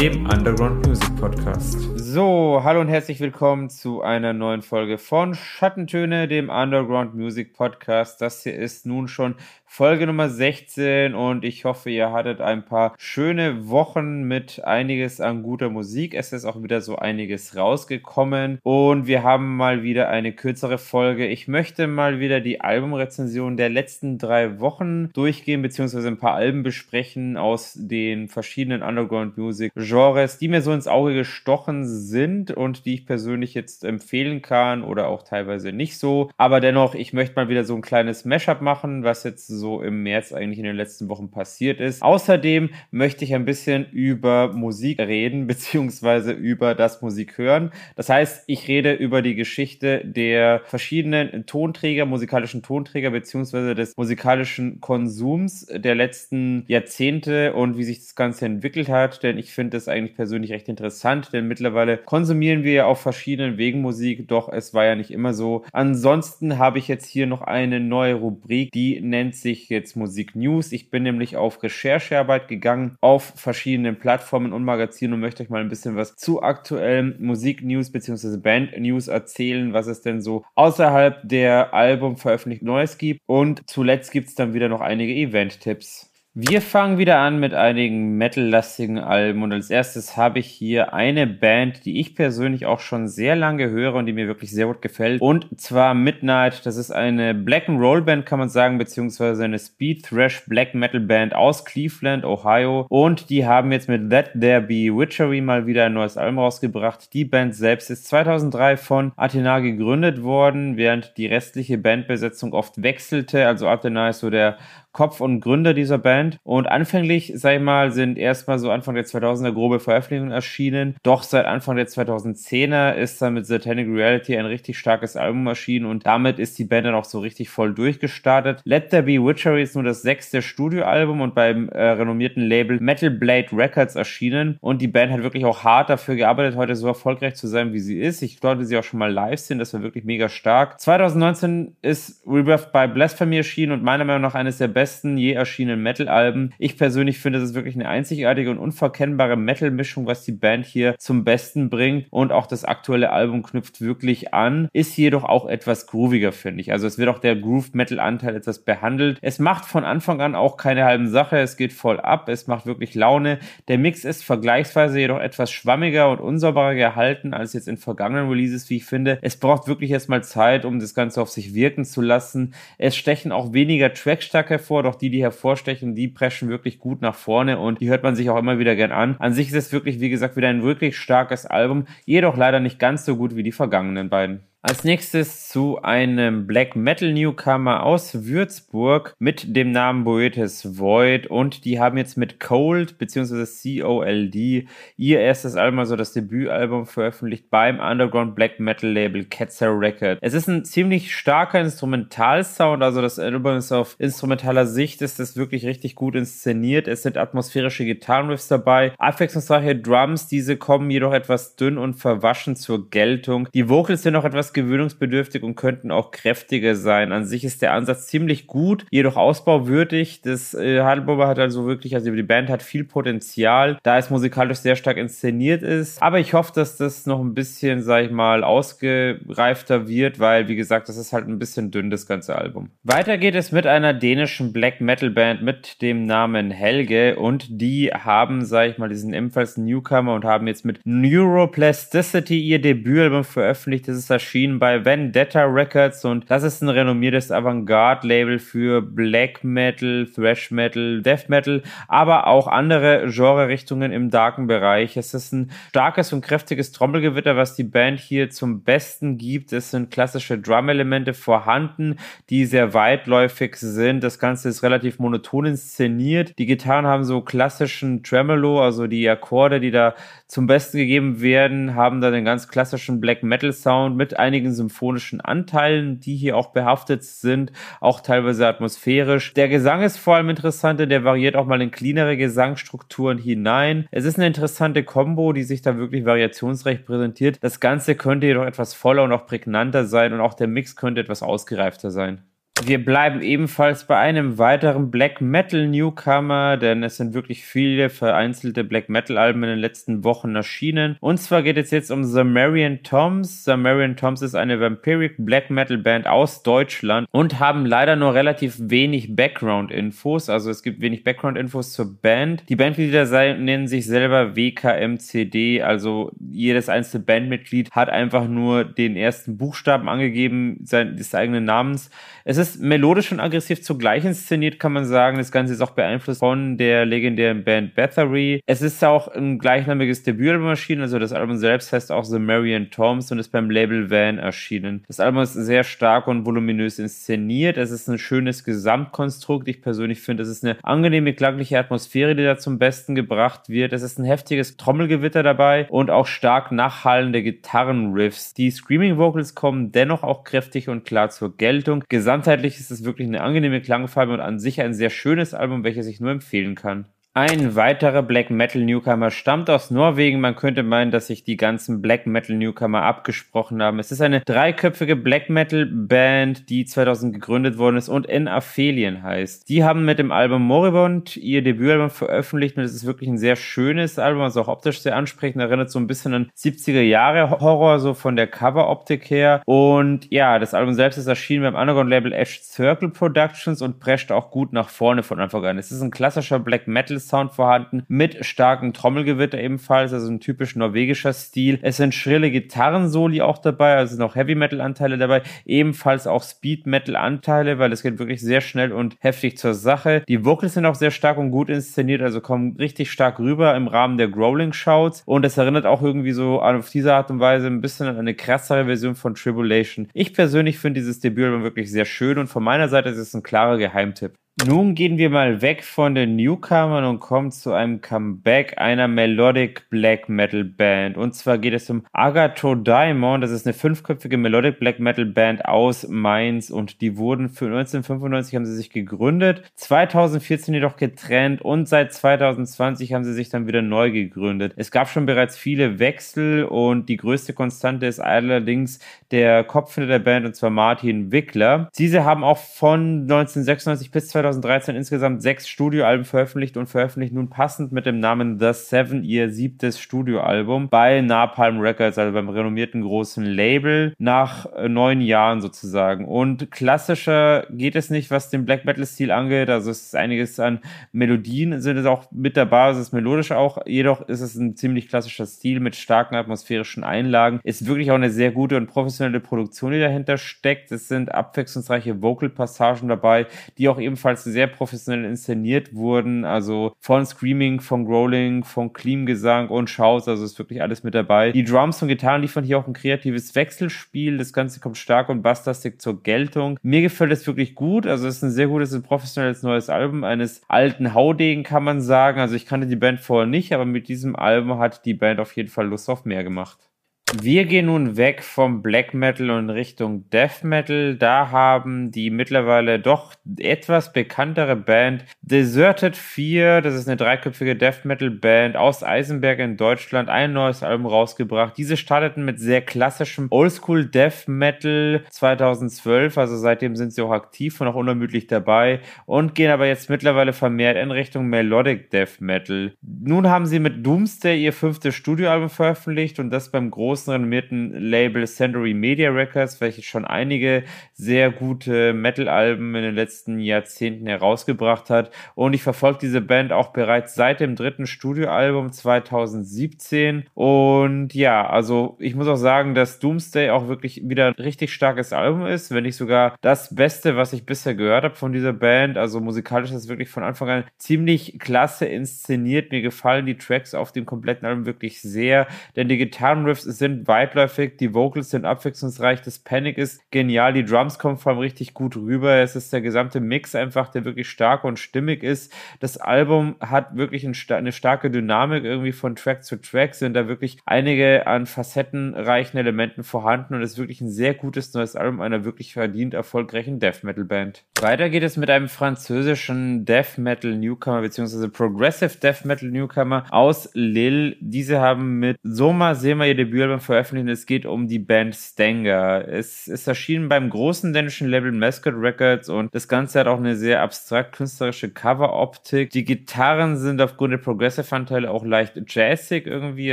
dem 0.00 0.24
Underground 0.24 0.86
Music 0.86 1.14
Podcast. 1.16 1.78
So, 1.96 2.62
hallo 2.64 2.80
und 2.80 2.88
herzlich 2.88 3.20
willkommen 3.20 3.68
zu 3.68 4.00
einer 4.00 4.32
neuen 4.32 4.62
Folge 4.62 4.96
von 4.96 5.34
Schattentöne, 5.34 6.26
dem 6.26 6.48
Underground 6.48 7.14
Music 7.14 7.52
Podcast. 7.52 8.22
Das 8.22 8.42
hier 8.42 8.54
ist 8.54 8.86
nun 8.86 9.08
schon 9.08 9.34
Folge 9.72 10.08
Nummer 10.08 10.28
16 10.28 11.14
und 11.14 11.44
ich 11.44 11.64
hoffe, 11.64 11.90
ihr 11.90 12.10
hattet 12.10 12.40
ein 12.40 12.64
paar 12.64 12.92
schöne 12.98 13.68
Wochen 13.68 14.24
mit 14.24 14.64
einiges 14.64 15.20
an 15.20 15.44
guter 15.44 15.70
Musik. 15.70 16.12
Es 16.12 16.32
ist 16.32 16.44
auch 16.44 16.60
wieder 16.60 16.80
so 16.80 16.96
einiges 16.96 17.54
rausgekommen 17.54 18.58
und 18.64 19.06
wir 19.06 19.22
haben 19.22 19.56
mal 19.56 19.84
wieder 19.84 20.08
eine 20.08 20.32
kürzere 20.32 20.76
Folge. 20.76 21.28
Ich 21.28 21.46
möchte 21.46 21.86
mal 21.86 22.18
wieder 22.18 22.40
die 22.40 22.60
Albumrezension 22.60 23.56
der 23.56 23.68
letzten 23.68 24.18
drei 24.18 24.58
Wochen 24.58 25.12
durchgehen, 25.12 25.62
beziehungsweise 25.62 26.08
ein 26.08 26.18
paar 26.18 26.34
Alben 26.34 26.64
besprechen 26.64 27.36
aus 27.36 27.74
den 27.78 28.26
verschiedenen 28.26 28.82
Underground 28.82 29.38
Music 29.38 29.72
Genres, 29.90 30.38
die 30.38 30.48
mir 30.48 30.62
so 30.62 30.72
ins 30.72 30.86
Auge 30.86 31.14
gestochen 31.14 31.84
sind 31.84 32.52
und 32.52 32.86
die 32.86 32.94
ich 32.94 33.06
persönlich 33.06 33.54
jetzt 33.54 33.84
empfehlen 33.84 34.40
kann 34.40 34.84
oder 34.84 35.08
auch 35.08 35.22
teilweise 35.22 35.72
nicht 35.72 35.98
so. 35.98 36.30
Aber 36.36 36.60
dennoch, 36.60 36.94
ich 36.94 37.12
möchte 37.12 37.34
mal 37.34 37.48
wieder 37.48 37.64
so 37.64 37.74
ein 37.74 37.82
kleines 37.82 38.24
Mashup 38.24 38.60
machen, 38.60 39.02
was 39.02 39.24
jetzt 39.24 39.48
so 39.48 39.82
im 39.82 40.02
März 40.02 40.32
eigentlich 40.32 40.58
in 40.58 40.64
den 40.64 40.76
letzten 40.76 41.08
Wochen 41.08 41.30
passiert 41.30 41.80
ist. 41.80 42.02
Außerdem 42.02 42.70
möchte 42.90 43.24
ich 43.24 43.34
ein 43.34 43.44
bisschen 43.44 43.86
über 43.90 44.52
Musik 44.52 45.00
reden, 45.00 45.46
beziehungsweise 45.48 46.32
über 46.32 46.74
das 46.74 47.02
Musik 47.02 47.36
hören. 47.36 47.72
Das 47.96 48.08
heißt, 48.08 48.44
ich 48.46 48.68
rede 48.68 48.92
über 48.92 49.22
die 49.22 49.34
Geschichte 49.34 50.02
der 50.04 50.60
verschiedenen 50.64 51.46
Tonträger, 51.46 52.06
musikalischen 52.06 52.62
Tonträger, 52.62 53.10
beziehungsweise 53.10 53.74
des 53.74 53.96
musikalischen 53.96 54.80
Konsums 54.80 55.66
der 55.66 55.94
letzten 55.94 56.64
Jahrzehnte 56.68 57.54
und 57.54 57.76
wie 57.76 57.84
sich 57.84 57.98
das 57.98 58.14
Ganze 58.14 58.46
entwickelt 58.46 58.88
hat, 58.88 59.22
denn 59.22 59.38
ich 59.38 59.52
finde 59.52 59.79
das 59.80 59.88
eigentlich 59.88 60.14
persönlich 60.14 60.52
recht 60.52 60.68
interessant, 60.68 61.32
denn 61.32 61.48
mittlerweile 61.48 61.96
konsumieren 61.96 62.62
wir 62.62 62.72
ja 62.72 62.86
auf 62.86 63.00
verschiedenen 63.00 63.58
Wegen 63.58 63.80
Musik, 63.80 64.28
doch 64.28 64.48
es 64.48 64.74
war 64.74 64.84
ja 64.84 64.94
nicht 64.94 65.10
immer 65.10 65.34
so. 65.34 65.64
Ansonsten 65.72 66.58
habe 66.58 66.78
ich 66.78 66.88
jetzt 66.88 67.06
hier 67.06 67.26
noch 67.26 67.42
eine 67.42 67.80
neue 67.80 68.14
Rubrik, 68.14 68.70
die 68.72 69.00
nennt 69.00 69.34
sich 69.34 69.68
jetzt 69.68 69.96
Musik 69.96 70.36
News. 70.36 70.72
Ich 70.72 70.90
bin 70.90 71.02
nämlich 71.02 71.36
auf 71.36 71.62
Recherchearbeit 71.62 72.48
gegangen 72.48 72.96
auf 73.00 73.32
verschiedenen 73.36 73.98
Plattformen 73.98 74.52
und 74.52 74.64
Magazinen 74.64 75.14
und 75.14 75.20
möchte 75.20 75.42
euch 75.42 75.50
mal 75.50 75.60
ein 75.60 75.68
bisschen 75.68 75.96
was 75.96 76.16
zu 76.16 76.42
aktuellen 76.42 77.16
Musik 77.18 77.62
News 77.62 77.90
bzw. 77.90 78.36
Band 78.36 78.78
News 78.78 79.08
erzählen, 79.08 79.72
was 79.72 79.86
es 79.86 80.02
denn 80.02 80.20
so 80.20 80.44
außerhalb 80.54 81.20
der 81.24 81.72
Album 81.74 82.16
veröffentlicht 82.16 82.62
Neues 82.62 82.98
gibt. 82.98 83.20
Und 83.26 83.62
zuletzt 83.66 84.12
gibt 84.12 84.28
es 84.28 84.34
dann 84.34 84.54
wieder 84.54 84.68
noch 84.68 84.80
einige 84.80 85.14
Event-Tipps. 85.14 86.09
Wir 86.32 86.62
fangen 86.62 86.96
wieder 86.96 87.18
an 87.18 87.40
mit 87.40 87.54
einigen 87.54 88.16
metal-lastigen 88.16 89.00
Alben 89.00 89.42
und 89.42 89.52
als 89.52 89.68
erstes 89.68 90.16
habe 90.16 90.38
ich 90.38 90.46
hier 90.46 90.94
eine 90.94 91.26
Band, 91.26 91.84
die 91.84 91.98
ich 91.98 92.14
persönlich 92.14 92.66
auch 92.66 92.78
schon 92.78 93.08
sehr 93.08 93.34
lange 93.34 93.68
höre 93.68 93.94
und 93.94 94.06
die 94.06 94.12
mir 94.12 94.28
wirklich 94.28 94.52
sehr 94.52 94.66
gut 94.66 94.80
gefällt 94.80 95.20
und 95.20 95.48
zwar 95.60 95.92
Midnight. 95.92 96.64
Das 96.64 96.76
ist 96.76 96.92
eine 96.92 97.34
Black 97.34 97.68
and 97.68 97.80
Roll 97.80 98.02
Band, 98.02 98.26
kann 98.26 98.38
man 98.38 98.48
sagen, 98.48 98.78
beziehungsweise 98.78 99.42
eine 99.42 99.58
Speed 99.58 100.04
Thrash 100.06 100.44
Black 100.46 100.72
Metal 100.72 101.00
Band 101.00 101.34
aus 101.34 101.64
Cleveland, 101.64 102.24
Ohio 102.24 102.86
und 102.88 103.28
die 103.28 103.44
haben 103.44 103.72
jetzt 103.72 103.88
mit 103.88 104.08
That 104.08 104.30
There 104.40 104.60
Be 104.60 104.96
Witchery 104.96 105.40
mal 105.40 105.66
wieder 105.66 105.86
ein 105.86 105.94
neues 105.94 106.16
Album 106.16 106.38
rausgebracht. 106.38 107.12
Die 107.12 107.24
Band 107.24 107.56
selbst 107.56 107.90
ist 107.90 108.06
2003 108.06 108.76
von 108.76 109.10
Athena 109.16 109.58
gegründet 109.58 110.22
worden, 110.22 110.76
während 110.76 111.16
die 111.16 111.26
restliche 111.26 111.76
Bandbesetzung 111.76 112.52
oft 112.52 112.84
wechselte. 112.84 113.48
Also 113.48 113.66
Athena 113.66 114.10
ist 114.10 114.20
so 114.20 114.30
der 114.30 114.58
Kopf 114.92 115.20
und 115.20 115.40
Gründer 115.40 115.72
dieser 115.72 115.98
Band. 115.98 116.19
Und 116.42 116.66
anfänglich, 116.66 117.32
sag 117.36 117.56
ich 117.56 117.62
mal, 117.62 117.92
sind 117.92 118.18
erstmal 118.18 118.58
so 118.58 118.70
Anfang 118.70 118.94
der 118.94 119.04
2000er 119.04 119.52
grobe 119.52 119.80
Veröffentlichungen 119.80 120.32
erschienen. 120.32 120.96
Doch 121.02 121.22
seit 121.22 121.46
Anfang 121.46 121.76
der 121.76 121.88
2010er 121.88 122.94
ist 122.94 123.20
dann 123.22 123.34
mit 123.34 123.46
Satanic 123.46 123.88
Reality 123.88 124.36
ein 124.36 124.46
richtig 124.46 124.78
starkes 124.78 125.16
Album 125.16 125.46
erschienen 125.46 125.86
und 125.86 126.06
damit 126.06 126.38
ist 126.38 126.58
die 126.58 126.64
Band 126.64 126.86
dann 126.86 126.94
auch 126.94 127.04
so 127.04 127.20
richtig 127.20 127.48
voll 127.48 127.74
durchgestartet. 127.74 128.60
Let 128.64 128.90
There 128.90 129.02
Be 129.02 129.24
Witchery 129.24 129.62
ist 129.62 129.74
nur 129.74 129.84
das 129.84 130.02
sechste 130.02 130.42
Studioalbum 130.42 131.20
und 131.20 131.34
beim 131.34 131.68
äh, 131.68 131.82
renommierten 131.82 132.42
Label 132.42 132.78
Metal 132.80 133.10
Blade 133.10 133.48
Records 133.52 133.96
erschienen. 133.96 134.58
Und 134.60 134.82
die 134.82 134.88
Band 134.88 135.12
hat 135.12 135.22
wirklich 135.22 135.44
auch 135.44 135.64
hart 135.64 135.90
dafür 135.90 136.16
gearbeitet, 136.16 136.56
heute 136.56 136.74
so 136.74 136.86
erfolgreich 136.86 137.34
zu 137.34 137.46
sein, 137.46 137.72
wie 137.72 137.78
sie 137.78 138.00
ist. 138.00 138.22
Ich 138.22 138.40
konnte 138.40 138.64
sie 138.64 138.76
auch 138.76 138.84
schon 138.84 138.98
mal 138.98 139.12
live 139.12 139.38
sehen, 139.38 139.58
das 139.58 139.74
war 139.74 139.82
wirklich 139.82 140.04
mega 140.04 140.28
stark. 140.28 140.80
2019 140.80 141.76
ist 141.82 142.22
Rebirth 142.26 142.72
by 142.72 142.88
Blasphemy 142.88 143.38
erschienen 143.38 143.72
und 143.72 143.82
meiner 143.82 144.04
Meinung 144.04 144.22
nach 144.22 144.34
eines 144.34 144.58
der 144.58 144.68
besten 144.68 145.16
je 145.16 145.32
erschienenen 145.32 145.82
Metal-Alben. 146.10 146.52
Ich 146.58 146.76
persönlich 146.76 147.18
finde, 147.18 147.38
das 147.38 147.50
ist 147.50 147.54
wirklich 147.54 147.74
eine 147.74 147.88
einzigartige 147.88 148.50
und 148.50 148.58
unverkennbare 148.58 149.36
Metal-Mischung, 149.36 150.06
was 150.06 150.24
die 150.24 150.32
Band 150.32 150.66
hier 150.66 150.96
zum 150.98 151.24
Besten 151.24 151.70
bringt. 151.70 152.06
Und 152.10 152.32
auch 152.32 152.46
das 152.46 152.64
aktuelle 152.64 153.10
Album 153.10 153.42
knüpft 153.42 153.80
wirklich 153.80 154.34
an, 154.34 154.68
ist 154.72 154.96
jedoch 154.96 155.24
auch 155.24 155.46
etwas 155.46 155.86
grooviger, 155.86 156.32
finde 156.32 156.60
ich. 156.60 156.72
Also 156.72 156.86
es 156.86 156.98
wird 156.98 157.08
auch 157.08 157.18
der 157.18 157.36
Groove-Metal-Anteil 157.36 158.36
etwas 158.36 158.60
behandelt. 158.60 159.18
Es 159.22 159.38
macht 159.38 159.64
von 159.64 159.84
Anfang 159.84 160.20
an 160.20 160.34
auch 160.34 160.56
keine 160.56 160.84
halben 160.84 161.08
Sache. 161.08 161.38
Es 161.38 161.56
geht 161.56 161.72
voll 161.72 162.00
ab. 162.00 162.28
Es 162.28 162.46
macht 162.46 162.66
wirklich 162.66 162.94
Laune. 162.94 163.38
Der 163.68 163.78
Mix 163.78 164.04
ist 164.04 164.24
vergleichsweise 164.24 164.98
jedoch 164.98 165.20
etwas 165.20 165.50
schwammiger 165.50 166.10
und 166.10 166.20
unsauberer 166.20 166.74
gehalten 166.74 167.32
als 167.34 167.52
jetzt 167.52 167.68
in 167.68 167.76
vergangenen 167.76 168.28
Releases, 168.28 168.68
wie 168.70 168.76
ich 168.76 168.84
finde. 168.84 169.18
Es 169.22 169.36
braucht 169.36 169.68
wirklich 169.68 169.90
erstmal 169.90 170.24
Zeit, 170.24 170.64
um 170.64 170.80
das 170.80 170.94
Ganze 170.94 171.22
auf 171.22 171.30
sich 171.30 171.54
wirken 171.54 171.84
zu 171.84 172.00
lassen. 172.00 172.54
Es 172.78 172.96
stechen 172.96 173.32
auch 173.32 173.52
weniger 173.52 173.92
Trackstark 173.92 174.50
hervor 174.50 174.80
hervor, 174.80 174.82
doch 174.82 174.94
die, 174.94 175.10
die 175.10 175.22
hervorstechen, 175.22 175.94
die 175.94 175.99
preschen 176.08 176.48
wirklich 176.48 176.78
gut 176.78 177.00
nach 177.02 177.14
vorne 177.14 177.58
und 177.58 177.80
die 177.80 177.88
hört 177.88 178.02
man 178.02 178.14
sich 178.14 178.30
auch 178.30 178.38
immer 178.38 178.58
wieder 178.58 178.76
gern 178.76 178.92
an. 178.92 179.16
An 179.18 179.32
sich 179.32 179.48
ist 179.48 179.54
es 179.54 179.72
wirklich, 179.72 180.00
wie 180.00 180.10
gesagt, 180.10 180.36
wieder 180.36 180.48
ein 180.48 180.62
wirklich 180.62 180.98
starkes 180.98 181.46
Album, 181.46 181.86
jedoch 182.04 182.36
leider 182.36 182.60
nicht 182.60 182.78
ganz 182.78 183.04
so 183.04 183.16
gut 183.16 183.36
wie 183.36 183.42
die 183.42 183.52
vergangenen 183.52 184.08
beiden. 184.08 184.49
Als 184.62 184.84
nächstes 184.84 185.48
zu 185.48 185.80
einem 185.80 186.46
Black 186.46 186.76
Metal 186.76 187.10
Newcomer 187.14 187.82
aus 187.82 188.26
Würzburg 188.26 189.14
mit 189.18 189.56
dem 189.56 189.72
Namen 189.72 190.04
Boetes 190.04 190.78
Void 190.78 191.28
und 191.28 191.64
die 191.64 191.80
haben 191.80 191.96
jetzt 191.96 192.18
mit 192.18 192.40
Cold 192.40 192.98
bzw. 192.98 193.46
C-O-L-D 193.46 194.68
ihr 194.98 195.20
erstes 195.20 195.56
Album, 195.56 195.78
also 195.78 195.96
das 195.96 196.12
Debütalbum 196.12 196.84
veröffentlicht 196.84 197.48
beim 197.48 197.80
Underground 197.80 198.34
Black 198.34 198.60
Metal 198.60 198.92
Label 198.92 199.24
Ketzer 199.24 199.70
Record. 199.80 200.18
Es 200.20 200.34
ist 200.34 200.46
ein 200.46 200.66
ziemlich 200.66 201.16
starker 201.16 201.60
Instrumentalsound, 201.60 202.82
also 202.82 203.00
das 203.00 203.18
Album 203.18 203.56
ist 203.56 203.72
auf 203.72 203.96
instrumentaler 203.98 204.66
Sicht 204.66 205.00
ist 205.00 205.18
das 205.18 205.38
wirklich 205.38 205.64
richtig 205.64 205.94
gut 205.94 206.14
inszeniert. 206.14 206.86
Es 206.86 207.02
sind 207.02 207.16
atmosphärische 207.16 207.86
Gitarrenriffs 207.86 208.48
dabei, 208.48 208.92
abwechslungsreiche 208.98 209.76
Drums, 209.76 210.28
diese 210.28 210.58
kommen 210.58 210.90
jedoch 210.90 211.14
etwas 211.14 211.56
dünn 211.56 211.78
und 211.78 211.94
verwaschen 211.94 212.56
zur 212.56 212.90
Geltung. 212.90 213.48
Die 213.54 213.70
Vocals 213.70 214.02
sind 214.02 214.12
noch 214.12 214.26
etwas 214.26 214.49
gewöhnungsbedürftig 214.52 215.42
und 215.42 215.54
könnten 215.54 215.90
auch 215.90 216.10
kräftiger 216.10 216.74
sein. 216.76 217.12
An 217.12 217.24
sich 217.24 217.44
ist 217.44 217.62
der 217.62 217.72
Ansatz 217.72 218.06
ziemlich 218.06 218.46
gut, 218.46 218.86
jedoch 218.90 219.16
ausbauwürdig. 219.16 220.22
Das 220.22 220.54
äh, 220.54 220.82
Heidelberger 220.82 221.28
hat 221.28 221.38
also 221.38 221.66
wirklich, 221.66 221.94
also 221.94 222.10
die 222.10 222.22
Band 222.22 222.48
hat 222.48 222.62
viel 222.62 222.84
Potenzial, 222.84 223.78
da 223.82 223.98
es 223.98 224.10
musikalisch 224.10 224.58
sehr 224.58 224.76
stark 224.76 224.96
inszeniert 224.96 225.62
ist. 225.62 226.02
Aber 226.02 226.18
ich 226.18 226.34
hoffe, 226.34 226.52
dass 226.54 226.76
das 226.76 227.06
noch 227.06 227.20
ein 227.20 227.34
bisschen, 227.34 227.82
sag 227.82 228.06
ich 228.06 228.10
mal, 228.10 228.44
ausgereifter 228.44 229.88
wird, 229.88 230.18
weil, 230.18 230.48
wie 230.48 230.56
gesagt, 230.56 230.88
das 230.88 230.96
ist 230.96 231.12
halt 231.12 231.28
ein 231.28 231.38
bisschen 231.38 231.70
dünn, 231.70 231.90
das 231.90 232.06
ganze 232.06 232.36
Album. 232.36 232.70
Weiter 232.82 233.18
geht 233.18 233.34
es 233.34 233.52
mit 233.52 233.66
einer 233.66 233.94
dänischen 233.94 234.52
Black 234.52 234.80
Metal 234.80 235.10
Band 235.10 235.42
mit 235.42 235.82
dem 235.82 236.06
Namen 236.06 236.50
Helge 236.50 237.16
und 237.16 237.46
die 237.48 237.90
haben, 237.92 238.44
sag 238.44 238.70
ich 238.70 238.78
mal, 238.78 238.88
diesen 238.88 239.12
ebenfalls 239.12 239.56
Newcomer 239.56 240.14
und 240.14 240.24
haben 240.24 240.46
jetzt 240.46 240.64
mit 240.64 240.80
Neuroplasticity 240.84 242.40
ihr 242.40 242.60
Debütalbum 242.60 243.24
veröffentlicht. 243.24 243.88
Das 243.88 243.96
ist 243.96 244.10
erschienen 244.10 244.39
erschienen 244.40 244.58
bei 244.58 244.86
Vendetta 244.86 245.44
Records 245.44 246.02
und 246.06 246.30
das 246.30 246.44
ist 246.44 246.62
ein 246.62 246.70
renommiertes 246.70 247.30
Avantgarde-Label 247.30 248.38
für 248.38 248.80
Black 248.80 249.44
Metal, 249.44 250.06
Thrash 250.06 250.50
Metal, 250.50 251.02
Death 251.02 251.28
Metal, 251.28 251.62
aber 251.88 252.26
auch 252.26 252.46
andere 252.46 253.10
Genre-Richtungen 253.10 253.92
im 253.92 254.08
darken 254.08 254.46
Bereich. 254.46 254.96
Es 254.96 255.12
ist 255.12 255.34
ein 255.34 255.50
starkes 255.68 256.14
und 256.14 256.22
kräftiges 256.22 256.72
Trommelgewitter, 256.72 257.36
was 257.36 257.54
die 257.54 257.64
Band 257.64 258.00
hier 258.00 258.30
zum 258.30 258.62
Besten 258.62 259.18
gibt. 259.18 259.52
Es 259.52 259.72
sind 259.72 259.90
klassische 259.90 260.38
Drum-Elemente 260.38 261.12
vorhanden, 261.12 261.96
die 262.30 262.46
sehr 262.46 262.72
weitläufig 262.72 263.56
sind. 263.56 264.02
Das 264.02 264.18
Ganze 264.18 264.48
ist 264.48 264.62
relativ 264.62 264.98
monoton 264.98 265.44
inszeniert. 265.44 266.38
Die 266.38 266.46
Gitarren 266.46 266.86
haben 266.86 267.04
so 267.04 267.20
klassischen 267.20 268.02
Tremolo, 268.02 268.62
also 268.62 268.86
die 268.86 269.06
Akkorde, 269.06 269.60
die 269.60 269.70
da 269.70 269.94
zum 270.26 270.46
Besten 270.46 270.78
gegeben 270.78 271.20
werden, 271.20 271.74
haben 271.74 272.00
da 272.00 272.10
den 272.10 272.24
ganz 272.24 272.48
klassischen 272.48 273.02
Black 273.02 273.22
Metal 273.22 273.52
Sound 273.52 273.96
mit 273.96 274.18
ein 274.18 274.29
einigen 274.30 274.52
symphonischen 274.52 275.20
Anteilen, 275.20 275.98
die 275.98 276.14
hier 276.14 276.36
auch 276.36 276.52
behaftet 276.52 277.02
sind, 277.02 277.50
auch 277.80 278.00
teilweise 278.00 278.46
atmosphärisch. 278.46 279.34
Der 279.34 279.48
Gesang 279.48 279.82
ist 279.82 279.96
vor 279.96 280.14
allem 280.14 280.30
interessant, 280.30 280.78
der 280.78 281.04
variiert 281.04 281.34
auch 281.34 281.46
mal 281.46 281.60
in 281.60 281.72
cleanere 281.72 282.16
Gesangstrukturen 282.16 283.18
hinein. 283.18 283.88
Es 283.90 284.04
ist 284.04 284.18
eine 284.18 284.28
interessante 284.28 284.84
Combo, 284.84 285.32
die 285.32 285.42
sich 285.42 285.62
da 285.62 285.76
wirklich 285.76 286.04
variationsreich 286.04 286.84
präsentiert. 286.84 287.38
Das 287.40 287.58
Ganze 287.58 287.96
könnte 287.96 288.28
jedoch 288.28 288.44
etwas 288.44 288.72
voller 288.72 289.02
und 289.02 289.12
auch 289.12 289.26
prägnanter 289.26 289.84
sein 289.84 290.12
und 290.12 290.20
auch 290.20 290.34
der 290.34 290.46
Mix 290.46 290.76
könnte 290.76 291.00
etwas 291.00 291.24
ausgereifter 291.24 291.90
sein. 291.90 292.22
Wir 292.62 292.84
bleiben 292.84 293.22
ebenfalls 293.22 293.84
bei 293.84 293.96
einem 293.96 294.38
weiteren 294.38 294.90
Black 294.90 295.20
Metal 295.20 295.66
Newcomer, 295.66 296.56
denn 296.58 296.82
es 296.82 296.98
sind 296.98 297.14
wirklich 297.14 297.42
viele 297.44 297.88
vereinzelte 297.88 298.64
Black 298.64 298.88
Metal 298.88 299.16
Alben 299.16 299.42
in 299.42 299.50
den 299.50 299.58
letzten 299.58 300.04
Wochen 300.04 300.36
erschienen. 300.36 300.96
Und 301.00 301.18
zwar 301.18 301.42
geht 301.42 301.56
es 301.56 301.70
jetzt 301.70 301.90
um 301.90 302.04
The 302.04 302.22
Marian 302.22 302.82
Toms. 302.82 303.44
The 303.44 303.56
Marian 303.56 303.96
Toms 303.96 304.22
ist 304.22 304.34
eine 304.34 304.60
Vampiric 304.60 305.14
Black 305.18 305.50
Metal 305.50 305.78
Band 305.78 306.06
aus 306.06 306.42
Deutschland 306.42 307.08
und 307.10 307.40
haben 307.40 307.64
leider 307.64 307.96
nur 307.96 308.14
relativ 308.14 308.56
wenig 308.58 309.16
Background 309.16 309.70
Infos. 309.72 310.28
Also 310.28 310.50
es 310.50 310.62
gibt 310.62 310.80
wenig 310.80 311.02
Background 311.02 311.38
Infos 311.38 311.72
zur 311.72 312.00
Band. 312.00 312.44
Die 312.48 312.56
Bandmitglieder 312.56 313.34
nennen 313.34 313.68
sich 313.68 313.86
selber 313.86 314.36
WKMCD, 314.36 315.62
also 315.62 316.12
jedes 316.30 316.68
einzelne 316.68 317.04
Bandmitglied 317.04 317.70
hat 317.70 317.88
einfach 317.88 318.28
nur 318.28 318.64
den 318.64 318.96
ersten 318.96 319.38
Buchstaben 319.38 319.88
angegeben, 319.88 320.58
des 320.60 321.14
eigenen 321.14 321.44
Namens. 321.44 321.90
Es 322.24 322.36
ist 322.36 322.49
ist 322.56 322.62
melodisch 322.62 323.12
und 323.12 323.20
aggressiv 323.20 323.62
zugleich 323.62 324.04
inszeniert, 324.04 324.58
kann 324.58 324.72
man 324.72 324.84
sagen. 324.84 325.18
Das 325.18 325.32
Ganze 325.32 325.54
ist 325.54 325.60
auch 325.60 325.70
beeinflusst 325.70 326.20
von 326.20 326.56
der 326.56 326.84
legendären 326.86 327.44
Band 327.44 327.74
Bathory. 327.74 328.40
Es 328.46 328.62
ist 328.62 328.82
auch 328.84 329.08
ein 329.08 329.38
gleichnamiges 329.38 330.02
Debütalbum 330.02 330.48
erschienen, 330.48 330.82
also 330.82 330.98
das 330.98 331.12
Album 331.12 331.36
selbst 331.36 331.72
heißt 331.72 331.92
auch 331.92 332.04
The 332.04 332.18
Marian 332.18 332.70
Toms 332.70 333.10
und 333.12 333.18
ist 333.18 333.30
beim 333.30 333.50
Label 333.50 333.90
Van 333.90 334.18
erschienen. 334.18 334.84
Das 334.86 335.00
Album 335.00 335.22
ist 335.22 335.34
sehr 335.34 335.64
stark 335.64 336.06
und 336.06 336.26
voluminös 336.26 336.78
inszeniert. 336.78 337.56
Es 337.56 337.70
ist 337.70 337.88
ein 337.88 337.98
schönes 337.98 338.44
Gesamtkonstrukt. 338.44 339.48
Ich 339.48 339.62
persönlich 339.62 340.00
finde, 340.00 340.22
es 340.22 340.28
ist 340.28 340.44
eine 340.44 340.56
angenehme, 340.62 341.12
klangliche 341.14 341.58
Atmosphäre, 341.58 342.14
die 342.14 342.24
da 342.24 342.38
zum 342.38 342.58
Besten 342.58 342.94
gebracht 342.94 343.48
wird. 343.48 343.72
Es 343.72 343.82
ist 343.82 343.98
ein 343.98 344.04
heftiges 344.04 344.56
Trommelgewitter 344.56 345.22
dabei 345.22 345.66
und 345.70 345.90
auch 345.90 346.06
stark 346.06 346.52
nachhallende 346.52 347.22
Gitarrenriffs. 347.22 348.34
Die 348.34 348.50
Screaming 348.50 348.98
Vocals 348.98 349.34
kommen 349.34 349.72
dennoch 349.72 350.02
auch 350.02 350.24
kräftig 350.24 350.68
und 350.68 350.84
klar 350.84 351.10
zur 351.10 351.36
Geltung. 351.36 351.84
Gesamtheit 351.88 352.39
Inhaltlich 352.40 352.58
ist 352.58 352.70
es 352.70 352.84
wirklich 352.84 353.06
eine 353.06 353.20
angenehme 353.20 353.60
Klangfarbe 353.60 354.14
und 354.14 354.20
an 354.20 354.38
sich 354.38 354.62
ein 354.62 354.72
sehr 354.72 354.88
schönes 354.88 355.34
Album, 355.34 355.62
welches 355.62 355.86
ich 355.86 356.00
nur 356.00 356.10
empfehlen 356.10 356.54
kann. 356.54 356.86
Ein 357.12 357.56
weiterer 357.56 358.04
Black 358.04 358.30
Metal 358.30 358.62
Newcomer 358.62 359.10
stammt 359.10 359.50
aus 359.50 359.72
Norwegen. 359.72 360.20
Man 360.20 360.36
könnte 360.36 360.62
meinen, 360.62 360.92
dass 360.92 361.08
sich 361.08 361.24
die 361.24 361.36
ganzen 361.36 361.82
Black 361.82 362.06
Metal 362.06 362.36
Newcomer 362.36 362.82
abgesprochen 362.82 363.60
haben. 363.60 363.80
Es 363.80 363.90
ist 363.90 364.00
eine 364.00 364.20
dreiköpfige 364.20 364.94
Black 364.94 365.28
Metal 365.28 365.66
Band, 365.66 366.48
die 366.48 366.66
2000 366.66 367.12
gegründet 367.12 367.58
worden 367.58 367.78
ist 367.78 367.88
und 367.88 368.06
in 368.06 368.28
Aphelien 368.28 369.02
heißt. 369.02 369.48
Die 369.48 369.64
haben 369.64 369.84
mit 369.84 369.98
dem 369.98 370.12
Album 370.12 370.42
Moribund 370.42 371.16
ihr 371.16 371.42
Debütalbum 371.42 371.90
veröffentlicht 371.90 372.56
und 372.56 372.62
es 372.62 372.74
ist 372.74 372.86
wirklich 372.86 373.10
ein 373.10 373.18
sehr 373.18 373.34
schönes 373.34 373.98
Album, 373.98 374.22
also 374.22 374.42
auch 374.42 374.48
optisch 374.48 374.80
sehr 374.80 374.94
ansprechend, 374.94 375.42
erinnert 375.42 375.72
so 375.72 375.80
ein 375.80 375.88
bisschen 375.88 376.14
an 376.14 376.30
70er 376.38 376.80
Jahre 376.80 377.30
Horror, 377.40 377.80
so 377.80 377.92
von 377.94 378.14
der 378.14 378.28
Coveroptik 378.28 379.10
her. 379.10 379.42
Und 379.46 380.06
ja, 380.12 380.38
das 380.38 380.54
Album 380.54 380.74
selbst 380.74 380.96
ist 380.96 381.08
erschienen 381.08 381.42
beim 381.42 381.60
Underground 381.60 381.90
Label 381.90 382.12
Ash 382.12 382.40
Circle 382.40 382.90
Productions 382.90 383.62
und 383.62 383.80
prescht 383.80 384.12
auch 384.12 384.30
gut 384.30 384.52
nach 384.52 384.68
vorne 384.68 385.02
von 385.02 385.18
Anfang 385.18 385.44
an. 385.44 385.58
Es 385.58 385.72
ist 385.72 385.82
ein 385.82 385.90
klassischer 385.90 386.38
Black 386.38 386.68
Metal 386.68 386.99
Sound 387.00 387.32
vorhanden, 387.32 387.82
mit 387.88 388.24
starkem 388.24 388.72
Trommelgewitter 388.72 389.38
ebenfalls, 389.38 389.92
also 389.92 390.08
ein 390.08 390.20
typisch 390.20 390.56
norwegischer 390.56 391.12
Stil. 391.12 391.58
Es 391.62 391.78
sind 391.78 391.94
schrille 391.94 392.30
Gitarrensoli 392.30 393.20
auch 393.20 393.38
dabei, 393.38 393.76
also 393.76 393.98
noch 393.98 394.14
Heavy 394.14 394.34
Metal 394.34 394.60
Anteile 394.60 394.98
dabei, 394.98 395.22
ebenfalls 395.44 396.06
auch 396.06 396.22
Speed 396.22 396.66
Metal 396.66 396.96
Anteile, 396.96 397.58
weil 397.58 397.72
es 397.72 397.82
geht 397.82 397.98
wirklich 397.98 398.20
sehr 398.20 398.40
schnell 398.40 398.72
und 398.72 398.96
heftig 399.00 399.38
zur 399.38 399.54
Sache. 399.54 400.02
Die 400.08 400.24
Vocals 400.24 400.54
sind 400.54 400.66
auch 400.66 400.74
sehr 400.74 400.90
stark 400.90 401.18
und 401.18 401.30
gut 401.30 401.48
inszeniert, 401.48 402.02
also 402.02 402.20
kommen 402.20 402.56
richtig 402.56 402.90
stark 402.90 403.18
rüber 403.18 403.54
im 403.56 403.66
Rahmen 403.66 403.98
der 403.98 404.08
Growling 404.08 404.52
Shouts 404.52 405.02
und 405.06 405.24
es 405.24 405.36
erinnert 405.36 405.66
auch 405.66 405.82
irgendwie 405.82 406.12
so 406.12 406.40
auf 406.40 406.70
diese 406.70 406.94
Art 406.94 407.10
und 407.10 407.20
Weise 407.20 407.46
ein 407.46 407.60
bisschen 407.60 407.86
an 407.86 407.98
eine 407.98 408.14
krassere 408.14 408.66
Version 408.66 408.94
von 408.94 409.14
Tribulation. 409.14 409.88
Ich 409.92 410.14
persönlich 410.14 410.58
finde 410.58 410.80
dieses 410.80 411.00
Debütalbum 411.00 411.42
wirklich 411.42 411.70
sehr 411.70 411.84
schön 411.84 412.18
und 412.18 412.26
von 412.26 412.42
meiner 412.42 412.68
Seite 412.68 412.88
ist 412.88 412.98
es 412.98 413.14
ein 413.14 413.22
klarer 413.22 413.58
Geheimtipp. 413.58 414.14
Nun 414.46 414.74
gehen 414.74 414.96
wir 414.96 415.10
mal 415.10 415.42
weg 415.42 415.62
von 415.62 415.94
den 415.94 416.16
Newcomern 416.16 416.84
und 416.84 416.98
kommen 416.98 417.30
zu 417.30 417.52
einem 417.52 417.82
Comeback 417.82 418.56
einer 418.56 418.88
Melodic 418.88 419.68
Black 419.68 420.08
Metal 420.08 420.44
Band. 420.44 420.96
Und 420.96 421.14
zwar 421.14 421.36
geht 421.36 421.52
es 421.52 421.68
um 421.68 421.84
Agatho 421.92 422.54
Diamond. 422.54 423.22
Das 423.22 423.32
ist 423.32 423.46
eine 423.46 423.52
fünfköpfige 423.52 424.16
Melodic 424.16 424.58
Black 424.58 424.80
Metal 424.80 425.04
Band 425.04 425.44
aus 425.44 425.86
Mainz 425.88 426.48
und 426.48 426.80
die 426.80 426.96
wurden 426.96 427.28
für 427.28 427.46
1995 427.46 428.34
haben 428.34 428.46
sie 428.46 428.56
sich 428.56 428.70
gegründet, 428.70 429.42
2014 429.56 430.54
jedoch 430.54 430.76
getrennt 430.76 431.42
und 431.42 431.68
seit 431.68 431.92
2020 431.92 432.94
haben 432.94 433.04
sie 433.04 433.12
sich 433.12 433.28
dann 433.28 433.46
wieder 433.46 433.60
neu 433.60 433.90
gegründet. 433.90 434.54
Es 434.56 434.70
gab 434.70 434.88
schon 434.88 435.04
bereits 435.04 435.36
viele 435.36 435.78
Wechsel 435.78 436.44
und 436.44 436.88
die 436.88 436.96
größte 436.96 437.34
Konstante 437.34 437.84
ist 437.84 438.00
allerdings 438.00 438.78
der 439.10 439.44
Kopf 439.44 439.74
der 439.74 439.98
Band 439.98 440.24
und 440.24 440.34
zwar 440.34 440.50
Martin 440.50 441.12
Wickler. 441.12 441.68
Diese 441.76 442.06
haben 442.06 442.24
auch 442.24 442.38
von 442.38 443.02
1996 443.02 443.90
bis 443.90 444.08
2020 444.08 444.29
2013 444.32 444.76
insgesamt 444.76 445.22
sechs 445.22 445.48
Studioalben 445.48 446.04
veröffentlicht 446.04 446.56
und 446.56 446.66
veröffentlicht 446.66 447.12
nun 447.12 447.30
passend 447.30 447.72
mit 447.72 447.86
dem 447.86 448.00
Namen 448.00 448.38
The 448.38 448.52
Seven 448.52 449.04
ihr 449.04 449.30
siebtes 449.30 449.80
Studioalbum 449.80 450.68
bei 450.68 451.00
Napalm 451.00 451.60
Records, 451.60 451.98
also 451.98 452.12
beim 452.12 452.28
renommierten 452.28 452.82
großen 452.82 453.24
Label, 453.24 453.94
nach 453.98 454.46
äh, 454.52 454.68
neun 454.68 455.00
Jahren 455.00 455.40
sozusagen. 455.40 456.06
Und 456.06 456.50
klassischer 456.50 457.46
geht 457.50 457.76
es 457.76 457.90
nicht, 457.90 458.10
was 458.10 458.30
den 458.30 458.44
Black 458.44 458.64
Metal 458.64 458.86
Stil 458.86 459.10
angeht. 459.10 459.50
Also 459.50 459.70
es 459.70 459.86
ist 459.86 459.96
einiges 459.96 460.38
an 460.40 460.60
Melodien 460.92 461.60
sind 461.60 461.76
es 461.76 461.86
auch 461.86 462.10
mit 462.10 462.36
es 462.36 462.78
ist 462.78 462.92
melodisch 462.92 463.32
auch. 463.32 463.58
Jedoch 463.66 464.08
ist 464.08 464.20
es 464.20 464.34
ein 464.34 464.56
ziemlich 464.56 464.88
klassischer 464.88 465.26
Stil 465.26 465.60
mit 465.60 465.76
starken 465.76 466.14
atmosphärischen 466.14 466.84
Einlagen. 466.84 467.40
Ist 467.44 467.66
wirklich 467.66 467.90
auch 467.90 467.96
eine 467.96 468.10
sehr 468.10 468.32
gute 468.32 468.56
und 468.56 468.66
professionelle 468.66 469.20
Produktion, 469.20 469.72
die 469.72 469.80
dahinter 469.80 470.18
steckt. 470.18 470.72
Es 470.72 470.88
sind 470.88 471.14
abwechslungsreiche 471.14 472.02
Vocal 472.02 472.28
Passagen 472.28 472.88
dabei, 472.88 473.26
die 473.58 473.68
auch 473.68 473.78
ebenfalls 473.78 474.09
ebenfalls 474.10 474.24
sehr 474.24 474.46
professionell 474.46 475.04
inszeniert 475.04 475.74
wurden. 475.74 476.24
Also 476.24 476.72
von 476.80 477.04
Screaming, 477.06 477.60
von 477.60 477.84
Growling, 477.84 478.44
von 478.44 478.72
Clean-Gesang 478.72 479.48
und 479.48 479.70
Schaus. 479.70 480.08
Also 480.08 480.24
ist 480.24 480.38
wirklich 480.38 480.62
alles 480.62 480.82
mit 480.82 480.94
dabei. 480.94 481.32
Die 481.32 481.44
Drums 481.44 481.82
und 481.82 481.88
Gitarren 481.88 482.22
liefern 482.22 482.44
hier 482.44 482.58
auch 482.58 482.66
ein 482.66 482.72
kreatives 482.72 483.34
Wechselspiel. 483.34 484.18
Das 484.18 484.32
Ganze 484.32 484.60
kommt 484.60 484.78
stark 484.78 485.08
und 485.08 485.22
basslastig 485.22 485.80
zur 485.80 486.02
Geltung. 486.02 486.58
Mir 486.62 486.82
gefällt 486.82 487.12
es 487.12 487.26
wirklich 487.26 487.54
gut. 487.54 487.86
Also 487.86 488.06
es 488.08 488.16
ist 488.16 488.22
ein 488.22 488.30
sehr 488.30 488.48
gutes 488.48 488.72
und 488.72 488.82
professionelles 488.82 489.42
neues 489.42 489.68
Album 489.68 490.04
eines 490.04 490.42
alten 490.48 490.94
Haudegen, 490.94 491.44
kann 491.44 491.64
man 491.64 491.80
sagen. 491.80 492.20
Also 492.20 492.34
ich 492.34 492.46
kannte 492.46 492.66
die 492.66 492.76
Band 492.76 493.00
vorher 493.00 493.26
nicht, 493.26 493.52
aber 493.52 493.64
mit 493.64 493.88
diesem 493.88 494.16
Album 494.16 494.58
hat 494.58 494.84
die 494.84 494.94
Band 494.94 495.20
auf 495.20 495.36
jeden 495.36 495.48
Fall 495.48 495.66
Lust 495.66 495.88
auf 495.88 496.04
mehr 496.04 496.24
gemacht. 496.24 496.69
Wir 497.18 497.44
gehen 497.44 497.66
nun 497.66 497.96
weg 497.96 498.22
vom 498.22 498.62
Black 498.62 498.94
Metal 498.94 499.30
und 499.30 499.50
Richtung 499.50 500.08
Death 500.10 500.44
Metal. 500.44 500.94
Da 500.94 501.32
haben 501.32 501.90
die 501.90 502.08
mittlerweile 502.08 502.78
doch 502.78 503.14
etwas 503.38 503.92
bekanntere 503.92 504.54
Band 504.54 505.04
Deserted 505.20 505.96
4, 505.96 506.60
das 506.60 506.74
ist 506.74 506.88
eine 506.88 506.96
dreiköpfige 506.96 507.56
Death 507.56 507.84
Metal 507.84 508.10
Band 508.10 508.56
aus 508.56 508.84
Eisenberg 508.84 509.40
in 509.40 509.56
Deutschland, 509.56 510.08
ein 510.08 510.32
neues 510.32 510.62
Album 510.62 510.86
rausgebracht. 510.86 511.56
Diese 511.56 511.76
starteten 511.76 512.24
mit 512.24 512.38
sehr 512.38 512.62
klassischem 512.62 513.26
Oldschool 513.30 513.86
Death 513.86 514.28
Metal 514.28 515.02
2012, 515.10 516.16
also 516.16 516.36
seitdem 516.36 516.76
sind 516.76 516.92
sie 516.92 517.02
auch 517.02 517.10
aktiv 517.10 517.60
und 517.60 517.66
auch 517.66 517.74
unermüdlich 517.74 518.28
dabei 518.28 518.80
und 519.04 519.34
gehen 519.34 519.50
aber 519.50 519.66
jetzt 519.66 519.90
mittlerweile 519.90 520.32
vermehrt 520.32 520.76
in 520.76 520.92
Richtung 520.92 521.26
Melodic 521.26 521.90
Death 521.90 522.20
Metal. 522.20 522.72
Nun 522.82 523.28
haben 523.28 523.46
sie 523.46 523.58
mit 523.58 523.84
Doomsday 523.84 524.40
ihr 524.40 524.52
fünftes 524.52 524.94
Studioalbum 524.94 525.50
veröffentlicht 525.50 526.20
und 526.20 526.30
das 526.30 526.52
beim 526.52 526.70
großen 526.70 526.99
großen 527.00 527.12
renommierten 527.12 527.72
Label 527.72 528.26
Century 528.26 528.74
Media 528.74 529.10
Records, 529.10 529.60
welches 529.60 529.86
schon 529.86 530.04
einige 530.04 530.64
sehr 530.92 531.30
gute 531.30 531.94
Metal-Alben 531.94 532.74
in 532.74 532.82
den 532.82 532.94
letzten 532.94 533.38
Jahrzehnten 533.38 534.06
herausgebracht 534.06 534.90
hat. 534.90 535.10
Und 535.34 535.54
ich 535.54 535.62
verfolge 535.62 536.00
diese 536.02 536.20
Band 536.20 536.52
auch 536.52 536.72
bereits 536.72 537.14
seit 537.14 537.40
dem 537.40 537.56
dritten 537.56 537.86
Studioalbum 537.86 538.70
2017. 538.72 540.26
Und 540.34 541.14
ja, 541.14 541.48
also 541.48 541.96
ich 542.00 542.14
muss 542.14 542.28
auch 542.28 542.36
sagen, 542.36 542.74
dass 542.74 542.98
Doomsday 542.98 543.50
auch 543.50 543.68
wirklich 543.68 544.02
wieder 544.04 544.26
ein 544.26 544.34
richtig 544.34 544.72
starkes 544.74 545.14
Album 545.14 545.46
ist, 545.46 545.70
wenn 545.70 545.84
nicht 545.84 545.96
sogar 545.96 546.36
das 546.42 546.74
Beste, 546.74 547.16
was 547.16 547.32
ich 547.32 547.46
bisher 547.46 547.74
gehört 547.74 548.04
habe 548.04 548.14
von 548.14 548.32
dieser 548.32 548.52
Band. 548.52 548.98
Also 548.98 549.20
musikalisch 549.20 549.70
ist 549.70 549.76
es 549.76 549.88
wirklich 549.88 550.10
von 550.10 550.22
Anfang 550.22 550.48
an 550.50 550.64
ziemlich 550.76 551.38
klasse 551.38 551.86
inszeniert. 551.86 552.72
Mir 552.72 552.82
gefallen 552.82 553.24
die 553.24 553.38
Tracks 553.38 553.74
auf 553.74 553.92
dem 553.92 554.04
kompletten 554.04 554.46
Album 554.46 554.66
wirklich 554.66 555.00
sehr, 555.00 555.46
denn 555.76 555.88
die 555.88 555.96
Gitarrenriffs 555.96 556.64
sind 556.64 556.89
sind 556.90 557.08
weitläufig, 557.08 557.76
die 557.78 557.94
Vocals 557.94 558.30
sind 558.30 558.44
abwechslungsreich, 558.44 559.22
das 559.22 559.38
Panic 559.38 559.78
ist 559.78 560.10
genial, 560.10 560.52
die 560.52 560.64
Drums 560.64 560.98
kommen 560.98 561.16
vor 561.16 561.32
allem 561.32 561.40
richtig 561.40 561.74
gut 561.74 561.96
rüber. 561.96 562.36
Es 562.36 562.56
ist 562.56 562.72
der 562.72 562.80
gesamte 562.80 563.20
Mix 563.20 563.54
einfach, 563.54 563.88
der 563.90 564.04
wirklich 564.04 564.28
stark 564.28 564.64
und 564.64 564.78
stimmig 564.78 565.22
ist. 565.22 565.52
Das 565.78 565.96
Album 565.96 566.56
hat 566.60 566.96
wirklich 566.96 567.26
eine 567.26 567.72
starke 567.72 568.10
Dynamik 568.10 568.64
irgendwie 568.64 568.92
von 568.92 569.16
Track 569.16 569.44
zu 569.44 569.60
Track, 569.60 569.94
sind 569.94 570.14
da 570.14 570.28
wirklich 570.28 570.58
einige 570.66 571.26
an 571.26 571.46
facettenreichen 571.46 572.58
Elementen 572.58 573.04
vorhanden 573.04 573.54
und 573.54 573.62
ist 573.62 573.78
wirklich 573.78 574.00
ein 574.00 574.10
sehr 574.10 574.34
gutes 574.34 574.74
neues 574.74 574.96
Album 574.96 575.20
einer 575.20 575.44
wirklich 575.44 575.72
verdient 575.72 576.14
erfolgreichen 576.14 576.80
Death 576.80 577.04
Metal 577.04 577.24
Band. 577.24 577.64
Weiter 577.80 578.10
geht 578.10 578.22
es 578.22 578.36
mit 578.36 578.50
einem 578.50 578.68
französischen 578.68 579.84
Death 579.84 580.18
Metal 580.18 580.54
Newcomer 580.54 581.00
bzw. 581.02 581.48
Progressive 581.48 582.18
Death 582.18 582.44
Metal 582.44 582.68
Newcomer 582.68 583.24
aus 583.30 583.70
Lille. 583.74 584.36
Diese 584.40 584.80
haben 584.80 585.18
mit 585.18 585.38
Soma 585.42 585.94
Sema 585.94 586.26
ihr 586.26 586.34
Debütalbum 586.34 586.79
veröffentlicht. 586.80 587.28
Es 587.28 587.46
geht 587.46 587.66
um 587.66 587.88
die 587.88 587.98
Band 587.98 588.34
Stanger. 588.34 589.26
Es 589.28 589.68
ist 589.68 589.86
erschienen 589.86 590.28
beim 590.28 590.50
großen 590.50 590.92
dänischen 590.92 591.28
Label 591.28 591.52
Mascot 591.52 591.94
Records 591.96 592.48
und 592.48 592.74
das 592.74 592.88
Ganze 592.88 593.20
hat 593.20 593.26
auch 593.26 593.38
eine 593.38 593.56
sehr 593.56 593.82
abstrakt 593.82 594.32
künstlerische 594.32 594.90
Cover-Optik. 594.90 595.90
Die 595.90 596.04
Gitarren 596.04 596.76
sind 596.76 597.00
aufgrund 597.00 597.32
der 597.32 597.38
Progressive-Anteile 597.38 598.30
auch 598.30 598.44
leicht 598.44 598.80
jazzig 598.86 599.46
irgendwie. 599.46 599.92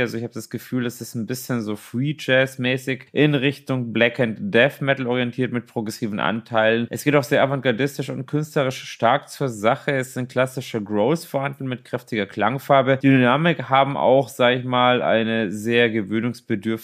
Also 0.00 0.16
ich 0.16 0.22
habe 0.22 0.34
das 0.34 0.50
Gefühl, 0.50 0.86
es 0.86 1.00
ist 1.00 1.14
ein 1.14 1.26
bisschen 1.26 1.60
so 1.60 1.76
Free 1.76 2.14
Jazz-mäßig 2.18 3.06
in 3.12 3.34
Richtung 3.34 3.92
Black 3.92 4.20
and 4.20 4.36
Death 4.40 4.80
Metal 4.80 5.06
orientiert 5.06 5.52
mit 5.52 5.66
progressiven 5.66 6.20
Anteilen. 6.20 6.86
Es 6.90 7.04
geht 7.04 7.14
auch 7.14 7.22
sehr 7.22 7.42
avantgardistisch 7.42 8.10
und 8.10 8.26
künstlerisch 8.26 8.82
stark 8.84 9.28
zur 9.28 9.48
Sache. 9.48 9.92
Es 9.92 10.14
sind 10.14 10.30
klassische 10.30 10.82
Growls 10.82 11.24
vorhanden 11.24 11.66
mit 11.66 11.84
kräftiger 11.84 12.26
Klangfarbe. 12.26 12.98
Die 13.02 13.08
Dynamik 13.08 13.68
haben 13.68 13.96
auch, 13.96 14.28
sag 14.28 14.56
ich 14.56 14.64
mal, 14.64 15.02
eine 15.02 15.50
sehr 15.50 15.90
gewöhnungsbedürftige 15.90 16.77